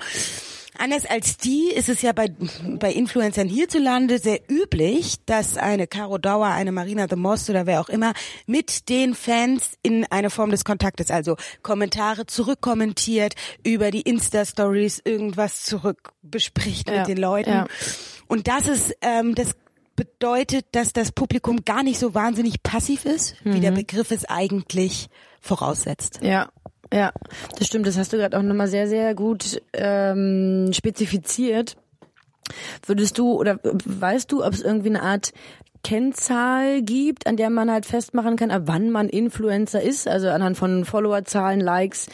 Anders 0.79 1.05
als 1.05 1.37
die 1.37 1.69
ist 1.73 1.89
es 1.89 2.01
ja 2.01 2.11
bei, 2.13 2.27
bei 2.79 2.91
Influencern 2.93 3.47
hierzulande 3.47 4.19
sehr 4.19 4.39
üblich, 4.49 5.15
dass 5.25 5.57
eine 5.57 5.87
Caro 5.87 6.17
Dauer, 6.17 6.47
eine 6.47 6.71
Marina 6.71 7.07
the 7.09 7.15
Most 7.15 7.49
oder 7.49 7.65
wer 7.65 7.81
auch 7.81 7.89
immer 7.89 8.13
mit 8.45 8.89
den 8.89 9.15
Fans 9.15 9.77
in 9.81 10.05
eine 10.09 10.29
Form 10.29 10.51
des 10.51 10.63
Kontaktes, 10.65 11.11
also 11.11 11.35
Kommentare 11.63 12.25
zurückkommentiert, 12.27 13.33
über 13.65 13.91
die 13.91 14.01
Insta-Stories 14.01 15.01
irgendwas 15.03 15.63
zurück 15.63 16.11
bespricht 16.21 16.89
Ja, 16.89 16.99
mit 16.99 17.07
den 17.07 17.17
Leuten. 17.17 17.49
ja. 17.49 17.67
Und 18.27 18.47
das 18.47 18.67
ist, 18.67 18.95
ähm, 19.01 19.35
das 19.35 19.51
bedeutet, 19.95 20.65
dass 20.73 20.93
das 20.93 21.11
Publikum 21.11 21.65
gar 21.65 21.81
nicht 21.81 21.97
so 21.97 22.13
wahnsinnig 22.13 22.61
passiv 22.61 23.05
ist, 23.05 23.35
wie 23.43 23.57
Mhm. 23.57 23.61
der 23.61 23.71
Begriff 23.71 24.11
es 24.11 24.25
eigentlich 24.25 25.07
voraussetzt. 25.41 26.19
Ja, 26.21 26.49
ja, 26.93 27.11
das 27.57 27.67
stimmt. 27.67 27.87
Das 27.87 27.97
hast 27.97 28.13
du 28.13 28.17
gerade 28.17 28.37
auch 28.37 28.41
nochmal 28.41 28.67
sehr, 28.67 28.87
sehr 28.87 29.15
gut 29.15 29.61
ähm, 29.73 30.71
spezifiziert. 30.73 31.75
Würdest 32.85 33.17
du 33.17 33.33
oder 33.33 33.59
weißt 33.63 34.31
du, 34.31 34.45
ob 34.45 34.53
es 34.53 34.61
irgendwie 34.61 34.89
eine 34.89 35.01
Art 35.01 35.33
Kennzahl 35.83 36.81
gibt, 36.81 37.27
an 37.27 37.37
der 37.37 37.49
man 37.49 37.71
halt 37.71 37.85
festmachen 37.85 38.35
kann, 38.35 38.51
ab 38.51 38.63
wann 38.65 38.89
man 38.89 39.09
Influencer 39.09 39.81
ist? 39.81 40.07
Also 40.07 40.29
anhand 40.29 40.57
von 40.57 40.85
Followerzahlen, 40.85 41.61
Likes. 41.61 42.07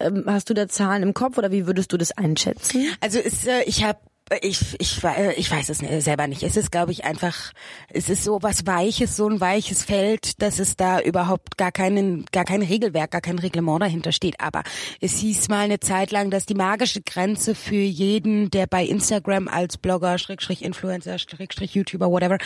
Ähm, 0.00 0.24
hast 0.26 0.50
du 0.50 0.54
da 0.54 0.68
Zahlen 0.68 1.02
im 1.02 1.14
Kopf 1.14 1.38
oder 1.38 1.50
wie 1.50 1.66
würdest 1.66 1.92
du 1.92 1.96
das 1.96 2.16
einschätzen? 2.16 2.86
Also 3.00 3.18
ist, 3.18 3.46
äh, 3.46 3.62
ich 3.64 3.84
habe 3.84 3.98
ich, 4.40 4.76
ich, 4.78 5.04
äh, 5.04 5.32
ich 5.34 5.50
weiß 5.50 5.68
es 5.68 5.82
nicht- 5.82 6.02
selber 6.02 6.26
nicht. 6.26 6.42
Es 6.42 6.56
ist, 6.56 6.72
glaube 6.72 6.92
ich, 6.92 7.04
einfach, 7.04 7.52
es 7.88 8.08
ist 8.08 8.24
so 8.24 8.38
was 8.42 8.66
Weiches, 8.66 9.16
so 9.16 9.28
ein 9.28 9.40
weiches 9.40 9.84
Feld, 9.84 10.40
dass 10.42 10.58
es 10.58 10.76
da 10.76 11.00
überhaupt 11.00 11.56
gar 11.58 11.72
keinen, 11.72 12.24
gar 12.32 12.44
kein 12.44 12.62
Regelwerk, 12.62 13.10
gar 13.10 13.20
kein 13.20 13.38
Reglement 13.38 13.82
dahinter 13.82 14.12
steht. 14.12 14.40
Aber 14.40 14.62
es 15.00 15.18
hieß 15.18 15.48
mal 15.48 15.60
eine 15.60 15.80
Zeit 15.80 16.10
lang, 16.10 16.30
dass 16.30 16.46
die 16.46 16.54
magische 16.54 17.02
Grenze 17.02 17.54
für 17.54 17.74
jeden, 17.74 18.50
der 18.50 18.66
bei 18.66 18.84
Instagram 18.84 19.48
als 19.48 19.78
Blogger, 19.78 20.18
Schrägstrich 20.18 20.62
Influencer, 20.64 21.18
Schrägstrich 21.18 21.74
YouTuber, 21.74 22.10
whatever, 22.10 22.38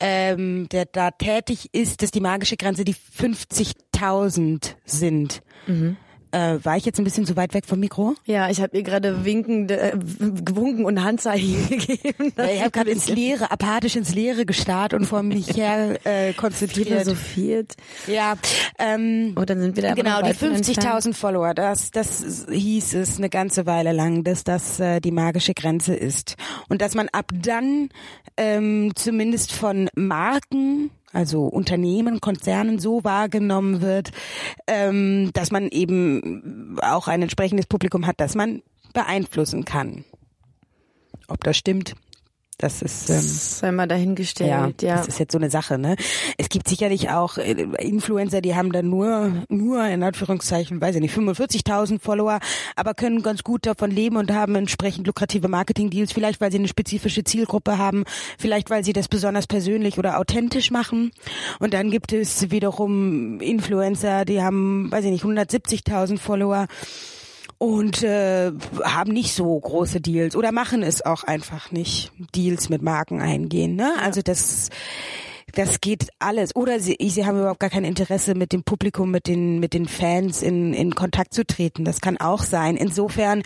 ähm, 0.00 0.68
der 0.70 0.86
da 0.86 1.10
tätig 1.10 1.68
ist, 1.72 2.02
dass 2.02 2.10
die 2.10 2.20
magische 2.20 2.56
Grenze 2.56 2.84
die 2.84 2.94
50.000 2.94 4.76
sind. 4.84 5.42
Äh, 6.34 6.64
war 6.64 6.76
ich 6.76 6.84
jetzt 6.84 6.98
ein 6.98 7.04
bisschen 7.04 7.26
zu 7.26 7.36
weit 7.36 7.54
weg 7.54 7.64
vom 7.64 7.78
Mikro? 7.78 8.16
Ja, 8.24 8.50
ich 8.50 8.60
habe 8.60 8.76
ihr 8.76 8.82
gerade 8.82 9.24
winkende, 9.24 9.80
äh, 9.80 9.92
gewunken 10.44 10.84
und 10.84 11.04
Handzeichen 11.04 11.68
gegeben. 11.68 12.32
Ich 12.36 12.60
habe 12.60 12.72
gerade 12.72 12.90
ins 12.90 13.08
Leere, 13.08 13.52
apathisch 13.52 13.94
ins 13.94 14.12
Leere 14.16 14.44
gestarrt 14.44 14.94
und 14.94 15.04
vor 15.06 15.22
mich 15.22 15.56
her 15.56 15.98
äh, 16.04 16.32
konzentriert. 16.32 16.88
philosophiert. 16.88 17.74
Ja, 18.08 18.34
ähm, 18.80 19.34
Und 19.36 19.48
dann 19.48 19.60
sind 19.60 19.76
wir 19.76 19.84
da 19.84 19.94
genau, 19.94 20.22
die 20.22 20.30
weit 20.30 20.36
von 20.36 20.54
entfernt. 20.54 21.06
50.000 21.06 21.14
Follower, 21.14 21.54
das, 21.54 21.92
das 21.92 22.46
hieß 22.50 22.94
es 22.94 23.18
eine 23.18 23.30
ganze 23.30 23.66
Weile 23.66 23.92
lang, 23.92 24.24
dass 24.24 24.42
das 24.42 24.80
äh, 24.80 25.00
die 25.00 25.12
magische 25.12 25.54
Grenze 25.54 25.94
ist. 25.94 26.34
Und 26.68 26.82
dass 26.82 26.96
man 26.96 27.08
ab 27.10 27.30
dann 27.32 27.90
ähm, 28.36 28.90
zumindest 28.96 29.52
von 29.52 29.88
Marken 29.94 30.90
also 31.14 31.44
Unternehmen, 31.44 32.20
Konzernen 32.20 32.78
so 32.78 33.04
wahrgenommen 33.04 33.80
wird, 33.80 34.10
ähm, 34.66 35.30
dass 35.32 35.50
man 35.50 35.68
eben 35.68 36.76
auch 36.82 37.08
ein 37.08 37.22
entsprechendes 37.22 37.66
Publikum 37.66 38.06
hat, 38.06 38.20
das 38.20 38.34
man 38.34 38.62
beeinflussen 38.92 39.64
kann. 39.64 40.04
Ob 41.28 41.42
das 41.44 41.56
stimmt, 41.56 41.94
das 42.58 42.82
ist 42.82 43.10
ähm, 43.10 43.20
Sei 43.20 43.72
mal 43.72 43.88
dahingestellt, 43.88 44.82
ja, 44.82 44.88
ja. 44.88 44.96
das 44.96 45.08
ist 45.08 45.18
jetzt 45.18 45.32
so 45.32 45.38
eine 45.38 45.50
Sache, 45.50 45.78
ne? 45.78 45.96
Es 46.38 46.48
gibt 46.48 46.68
sicherlich 46.68 47.10
auch 47.10 47.38
äh, 47.38 47.52
Influencer, 47.78 48.40
die 48.40 48.54
haben 48.54 48.72
dann 48.72 48.88
nur, 48.88 49.32
nur 49.48 49.84
in 49.86 50.02
Anführungszeichen, 50.02 50.80
weiß 50.80 50.94
ich 50.96 51.00
nicht, 51.00 51.16
45.000 51.16 52.00
Follower, 52.00 52.38
aber 52.76 52.94
können 52.94 53.22
ganz 53.22 53.42
gut 53.42 53.66
davon 53.66 53.90
leben 53.90 54.16
und 54.16 54.30
haben 54.32 54.54
entsprechend 54.54 55.06
lukrative 55.06 55.48
Marketing-Deals, 55.48 56.12
vielleicht 56.12 56.40
weil 56.40 56.52
sie 56.52 56.58
eine 56.58 56.68
spezifische 56.68 57.24
Zielgruppe 57.24 57.78
haben, 57.78 58.04
vielleicht 58.38 58.70
weil 58.70 58.84
sie 58.84 58.92
das 58.92 59.08
besonders 59.08 59.46
persönlich 59.46 59.98
oder 59.98 60.18
authentisch 60.18 60.70
machen. 60.70 61.10
Und 61.58 61.74
dann 61.74 61.90
gibt 61.90 62.12
es 62.12 62.50
wiederum 62.50 63.40
Influencer, 63.40 64.24
die 64.24 64.42
haben, 64.42 64.90
weiß 64.90 65.04
ich 65.04 65.10
nicht, 65.10 65.24
170.000 65.24 66.18
Follower 66.18 66.66
und 67.58 68.02
äh, 68.02 68.52
haben 68.82 69.12
nicht 69.12 69.34
so 69.34 69.58
große 69.58 70.00
Deals 70.00 70.36
oder 70.36 70.52
machen 70.52 70.82
es 70.82 71.04
auch 71.04 71.24
einfach 71.24 71.70
nicht, 71.70 72.12
Deals 72.34 72.68
mit 72.68 72.82
Marken 72.82 73.20
eingehen. 73.20 73.76
Ne? 73.76 73.92
Also 74.02 74.22
das 74.22 74.70
das 75.54 75.80
geht 75.80 76.08
alles. 76.18 76.54
Oder 76.56 76.80
sie, 76.80 76.96
sie 77.00 77.26
haben 77.26 77.38
überhaupt 77.38 77.60
gar 77.60 77.70
kein 77.70 77.84
Interesse, 77.84 78.34
mit 78.34 78.52
dem 78.52 78.64
Publikum, 78.64 79.10
mit 79.10 79.26
den, 79.26 79.60
mit 79.60 79.72
den 79.72 79.86
Fans 79.86 80.42
in, 80.42 80.74
in 80.74 80.94
Kontakt 80.94 81.32
zu 81.32 81.46
treten. 81.46 81.84
Das 81.84 82.00
kann 82.00 82.16
auch 82.16 82.42
sein. 82.42 82.76
Insofern 82.76 83.42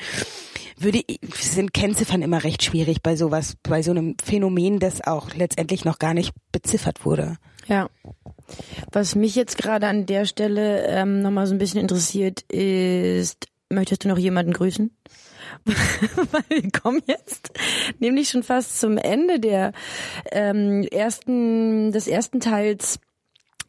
würde 0.79 1.03
ich, 1.07 1.19
sind 1.35 1.75
Kennziffern 1.75 2.23
immer 2.23 2.45
recht 2.45 2.63
schwierig 2.63 3.03
bei 3.03 3.17
sowas, 3.17 3.57
bei 3.63 3.83
so 3.83 3.91
einem 3.91 4.17
Phänomen, 4.23 4.79
das 4.79 5.07
auch 5.07 5.35
letztendlich 5.35 5.85
noch 5.85 5.99
gar 5.99 6.15
nicht 6.15 6.33
beziffert 6.53 7.05
wurde. 7.05 7.37
Ja. 7.67 7.89
Was 8.93 9.15
mich 9.15 9.35
jetzt 9.35 9.59
gerade 9.59 9.89
an 9.89 10.07
der 10.07 10.25
Stelle 10.25 10.87
ähm, 10.87 11.21
nochmal 11.21 11.47
so 11.47 11.55
ein 11.55 11.59
bisschen 11.59 11.81
interessiert 11.81 12.41
ist, 12.51 13.48
möchtest 13.71 14.05
du 14.05 14.09
noch 14.09 14.19
jemanden 14.19 14.53
grüßen? 14.53 14.91
Weil 15.65 16.63
wir 16.63 16.71
kommen 16.71 17.03
jetzt 17.07 17.51
nämlich 17.99 18.29
schon 18.29 18.43
fast 18.43 18.81
zum 18.81 18.99
Ende 18.99 19.41
der 19.41 19.73
ähm, 20.31 20.83
ersten, 20.83 21.93
des 21.93 22.07
ersten 22.07 22.41
Teils 22.41 23.01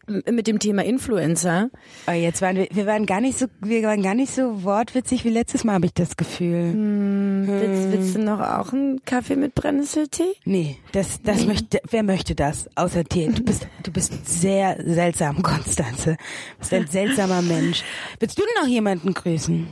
mit 0.09 0.47
dem 0.47 0.59
Thema 0.59 0.83
Influencer. 0.83 1.69
Oh, 2.07 2.11
jetzt 2.11 2.41
waren 2.41 2.57
wir, 2.57 2.67
wir 2.71 2.85
waren 2.85 3.05
gar 3.05 3.21
nicht 3.21 3.37
so, 3.37 3.47
wir 3.61 3.83
waren 3.83 4.01
gar 4.01 4.15
nicht 4.15 4.33
so 4.33 4.63
wortwitzig 4.63 5.25
wie 5.25 5.29
letztes 5.29 5.63
Mal, 5.63 5.73
habe 5.73 5.85
ich 5.85 5.93
das 5.93 6.17
Gefühl. 6.17 6.73
Hm. 6.73 7.47
Willst, 7.47 7.91
willst, 7.91 8.15
du 8.15 8.19
noch 8.19 8.39
auch 8.39 8.73
einen 8.73 9.03
Kaffee 9.05 9.35
mit 9.35 9.55
Brennnesseltee? 9.55 10.33
Nee, 10.45 10.77
das, 10.91 11.21
das 11.21 11.45
möchte, 11.45 11.81
wer 11.89 12.03
möchte 12.03 12.35
das 12.35 12.69
außer 12.75 13.03
dir? 13.03 13.31
Du 13.31 13.43
bist, 13.43 13.67
du 13.83 13.91
bist 13.91 14.13
sehr 14.27 14.77
seltsam, 14.85 15.41
Konstanze. 15.43 16.11
Du 16.11 16.59
bist 16.59 16.73
ein 16.73 16.87
seltsamer 16.87 17.41
Mensch. 17.41 17.83
Willst 18.19 18.37
du 18.37 18.43
noch 18.61 18.67
jemanden 18.67 19.13
grüßen? 19.13 19.67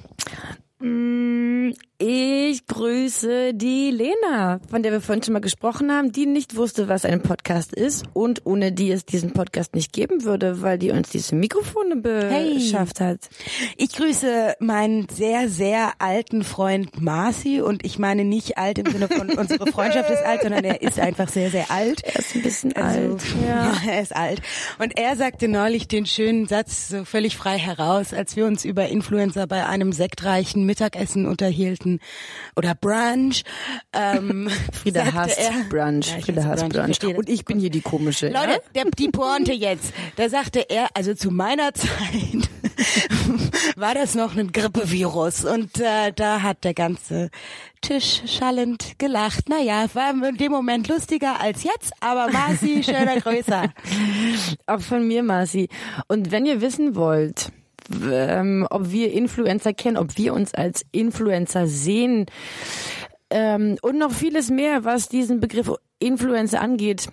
Mm, 0.80 1.72
ich 2.00 2.68
grüße 2.68 3.56
die 3.56 3.90
Lena, 3.90 4.60
von 4.70 4.84
der 4.84 4.92
wir 4.92 5.02
vorhin 5.02 5.24
schon 5.24 5.34
mal 5.34 5.40
gesprochen 5.40 5.92
haben, 5.92 6.12
die 6.12 6.28
nicht 6.28 6.56
wusste, 6.56 6.88
was 6.88 7.06
ein 7.06 7.24
Podcast 7.24 7.74
ist 7.74 8.06
und 8.14 8.46
ohne 8.46 8.72
die 8.72 8.92
es 8.92 9.04
diesen 9.04 9.34
Podcast 9.34 9.74
nicht 9.74 9.94
geben 9.94 10.24
würde, 10.24 10.62
weil 10.62 10.78
die 10.78 10.92
uns 10.92 11.10
diese 11.10 11.34
Mikrofone 11.34 11.96
beschafft 11.96 13.00
hey. 13.00 13.08
hat. 13.08 13.30
Ich 13.78 13.94
grüße 13.94 14.58
meinen 14.60 15.08
sehr, 15.10 15.50
sehr 15.50 15.94
alten 15.98 16.44
Freund 16.44 17.02
Marci 17.02 17.62
und 17.62 17.84
ich 17.84 17.98
meine 17.98 18.26
nicht 18.26 18.60
alt 18.60 18.78
im 18.78 18.92
Sinne 18.92 19.08
von 19.08 19.32
unsere 19.32 19.66
Freundschaft 19.66 20.12
ist 20.12 20.24
alt, 20.24 20.44
sondern 20.44 20.66
er 20.66 20.84
ist 20.84 21.00
einfach 21.00 21.30
sehr, 21.30 21.50
sehr 21.50 21.72
alt. 21.72 22.04
Er 22.04 22.20
ist 22.20 22.36
ein 22.36 22.44
bisschen 22.44 22.76
also, 22.76 23.00
alt. 23.00 23.24
Ja. 23.44 23.74
ja, 23.86 23.92
er 23.92 24.02
ist 24.04 24.16
alt. 24.16 24.44
Und 24.78 25.00
er 25.00 25.16
sagte 25.16 25.48
neulich 25.48 25.88
den 25.88 26.06
schönen 26.06 26.48
Satz 26.48 26.90
so 26.90 27.06
völlig 27.06 27.38
frei 27.38 27.58
heraus, 27.58 28.14
als 28.14 28.36
wir 28.36 28.46
uns 28.46 28.66
über 28.66 28.88
Influencer 28.88 29.48
bei 29.48 29.66
einem 29.66 29.94
sektreichen 29.94 30.64
Mittagessen 30.64 31.26
unterhielten 31.26 31.87
oder 32.56 32.76
Brunch. 32.76 33.44
Ähm, 33.94 34.50
Frieda 34.74 35.14
hasst 35.14 35.40
er, 35.40 35.52
Brunch. 35.70 36.12
Ja, 36.12 36.20
Frieda 36.20 36.44
hasst 36.44 36.70
Brunch. 36.70 37.00
Brunch. 37.00 37.18
Und 37.18 37.30
ich 37.30 37.46
bin 37.46 37.60
hier 37.60 37.70
die 37.70 37.82
komische. 37.82 38.30
Leute, 38.30 38.62
der, 38.76 38.86
die 38.98 39.10
Pointe 39.10 39.54
jetzt. 39.54 39.94
Da 40.16 40.30
sagte 40.30 40.70
er, 40.70 40.88
also 40.94 41.14
zu 41.14 41.32
meiner 41.32 41.74
Zeit 41.74 42.50
war 43.76 43.94
das 43.94 44.16
noch 44.16 44.36
ein 44.36 44.52
Grippevirus 44.52 45.46
und 45.46 45.80
äh, 45.80 46.12
da 46.14 46.42
hat 46.42 46.64
der 46.64 46.74
ganze 46.74 47.30
Tisch 47.82 48.22
schallend 48.26 48.98
gelacht. 48.98 49.50
Naja, 49.50 49.86
war 49.94 50.12
in 50.12 50.38
dem 50.38 50.52
Moment 50.52 50.88
lustiger 50.88 51.40
als 51.40 51.64
jetzt, 51.64 51.94
aber 52.00 52.32
Marci, 52.32 52.84
schöner 52.84 53.20
größer. 53.20 53.74
Auch 54.66 54.82
von 54.82 55.08
mir, 55.08 55.24
Marci. 55.24 55.70
Und 56.08 56.32
wenn 56.32 56.46
ihr 56.46 56.62
wissen 56.62 56.96
wollt, 56.96 57.52
ähm, 58.10 58.68
ob 58.70 58.92
wir 58.92 59.12
Influencer 59.12 59.74
kennen, 59.74 59.98
ob 59.98 60.18
wir 60.18 60.34
uns 60.34 60.54
als 60.54 60.86
Influencer 60.92 61.68
sehen 61.68 62.26
ähm, 63.30 63.78
und 63.82 63.98
noch 63.98 64.12
vieles 64.12 64.50
mehr, 64.50 64.86
was 64.86 65.10
diesen 65.10 65.40
Begriff 65.40 65.72
Influencer 66.00 66.62
angeht, 66.62 67.10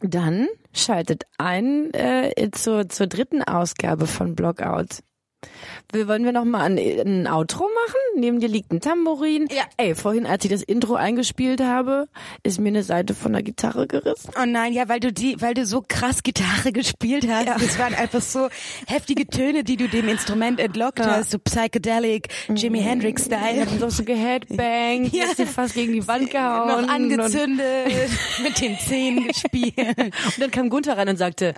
dann 0.00 0.46
schaltet 0.72 1.24
ein 1.38 1.92
äh, 1.94 2.50
zur, 2.52 2.88
zur 2.88 3.06
dritten 3.06 3.42
Ausgabe 3.42 4.06
von 4.06 4.34
Blogout. 4.34 5.02
Wollen 5.92 6.24
wir 6.24 6.32
noch 6.32 6.44
mal 6.44 6.64
ein, 6.64 6.78
ein 6.78 7.26
Outro 7.26 7.62
machen? 7.62 8.20
Neben 8.20 8.40
dir 8.40 8.48
liegt 8.48 8.72
ein 8.72 8.80
Tambourin. 8.80 9.48
Ja. 9.50 9.62
Ey, 9.76 9.94
vorhin, 9.94 10.26
als 10.26 10.44
ich 10.44 10.50
das 10.50 10.62
Intro 10.62 10.94
eingespielt 10.94 11.60
habe, 11.60 12.08
ist 12.42 12.58
mir 12.58 12.68
eine 12.68 12.82
Seite 12.82 13.14
von 13.14 13.32
der 13.32 13.42
Gitarre 13.42 13.86
gerissen. 13.86 14.30
Oh 14.36 14.44
nein, 14.46 14.72
ja, 14.72 14.88
weil 14.88 15.00
du 15.00 15.12
die, 15.12 15.40
weil 15.40 15.54
du 15.54 15.64
so 15.64 15.84
krass 15.86 16.22
Gitarre 16.22 16.72
gespielt 16.72 17.28
hast. 17.30 17.46
Ja. 17.46 17.56
Das 17.58 17.78
waren 17.78 17.94
einfach 17.94 18.20
so 18.20 18.48
heftige 18.88 19.26
Töne, 19.26 19.64
die 19.64 19.76
du 19.76 19.88
dem 19.88 20.08
Instrument 20.08 20.58
entlockt 20.60 20.98
ja. 20.98 21.06
hast, 21.06 21.30
so 21.30 21.38
psychedelic, 21.38 22.28
Jimi 22.48 22.80
mhm. 22.80 22.84
Hendrix 22.84 23.24
Style. 23.26 23.64
Ich 23.64 23.80
hab 23.80 23.90
so 23.90 24.04
geheadbangt, 24.04 25.12
ja. 25.12 25.26
hast 25.26 25.40
fast 25.50 25.74
gegen 25.74 25.92
die 25.92 26.06
Wand 26.06 26.30
gehauen. 26.30 26.82
Noch 26.82 26.88
angezündet, 26.88 28.10
mit 28.42 28.60
den 28.60 28.78
Zähnen 28.78 29.28
gespielt. 29.28 29.96
Und 29.96 30.40
dann 30.40 30.50
kam 30.50 30.68
Gunther 30.68 30.98
rein 30.98 31.08
und 31.08 31.16
sagte, 31.16 31.54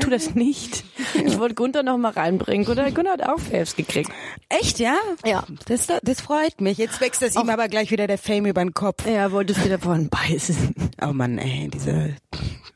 tu 0.00 0.10
das 0.10 0.34
nicht. 0.34 0.84
Ich 1.24 1.38
wollte 1.38 1.54
Gunther 1.54 1.82
noch 1.82 1.96
mal 1.96 2.12
reinbringen. 2.12 2.66
Gunther, 2.66 2.90
Gunther 2.90 3.17
hat 3.18 3.28
auch 3.28 3.38
Faves 3.40 3.76
gekriegt. 3.76 4.10
Echt, 4.48 4.78
ja? 4.78 4.96
Ja. 5.24 5.44
Das, 5.66 5.86
das 6.02 6.20
freut 6.20 6.60
mich. 6.60 6.78
Jetzt 6.78 7.00
wächst 7.00 7.22
das 7.22 7.36
ihm 7.36 7.48
aber 7.48 7.68
gleich 7.68 7.90
wieder 7.90 8.06
der 8.06 8.18
Fame 8.18 8.46
über 8.46 8.62
den 8.62 8.74
Kopf. 8.74 9.06
Ja, 9.06 9.32
wolltest 9.32 9.64
wieder 9.64 9.78
vorhin 9.78 10.08
beißen. 10.08 10.74
Oh 11.00 11.12
Mann, 11.12 11.38
ey, 11.38 11.68
diese, 11.68 12.16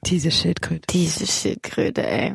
diese 0.05 0.31
Schildkröte. 0.31 0.83
Diese 0.91 1.27
Schildkröte, 1.27 2.07
ey. 2.07 2.35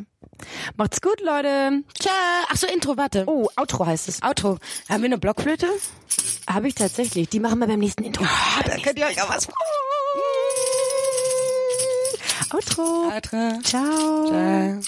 Macht's 0.75 0.99
gut, 0.99 1.21
Leute. 1.21 1.83
Ciao. 1.97 2.13
Ach 2.49 2.57
so, 2.57 2.67
Intro, 2.67 2.97
warte. 2.97 3.23
Oh, 3.25 3.47
Outro 3.55 3.85
heißt 3.85 4.09
es. 4.09 4.21
Outro. 4.21 4.57
Haben 4.89 5.01
wir 5.03 5.05
eine 5.05 5.17
Blockflöte? 5.17 5.67
Habe 6.45 6.67
ich 6.67 6.75
tatsächlich. 6.75 7.29
Die 7.29 7.39
machen 7.39 7.59
wir 7.59 7.67
beim 7.67 7.79
nächsten 7.79 8.03
Intro. 8.03 8.25
Oh, 8.25 8.63
da 8.65 8.77
könnt 8.77 8.99
ihr 8.99 9.05
euch 9.05 9.21
auch 9.21 9.29
was 9.29 9.45
freuen. 9.45 9.55
Outro. 12.53 13.11
Outro. 13.13 13.61
Ciao. 13.63 14.27
Ciao. 14.27 14.81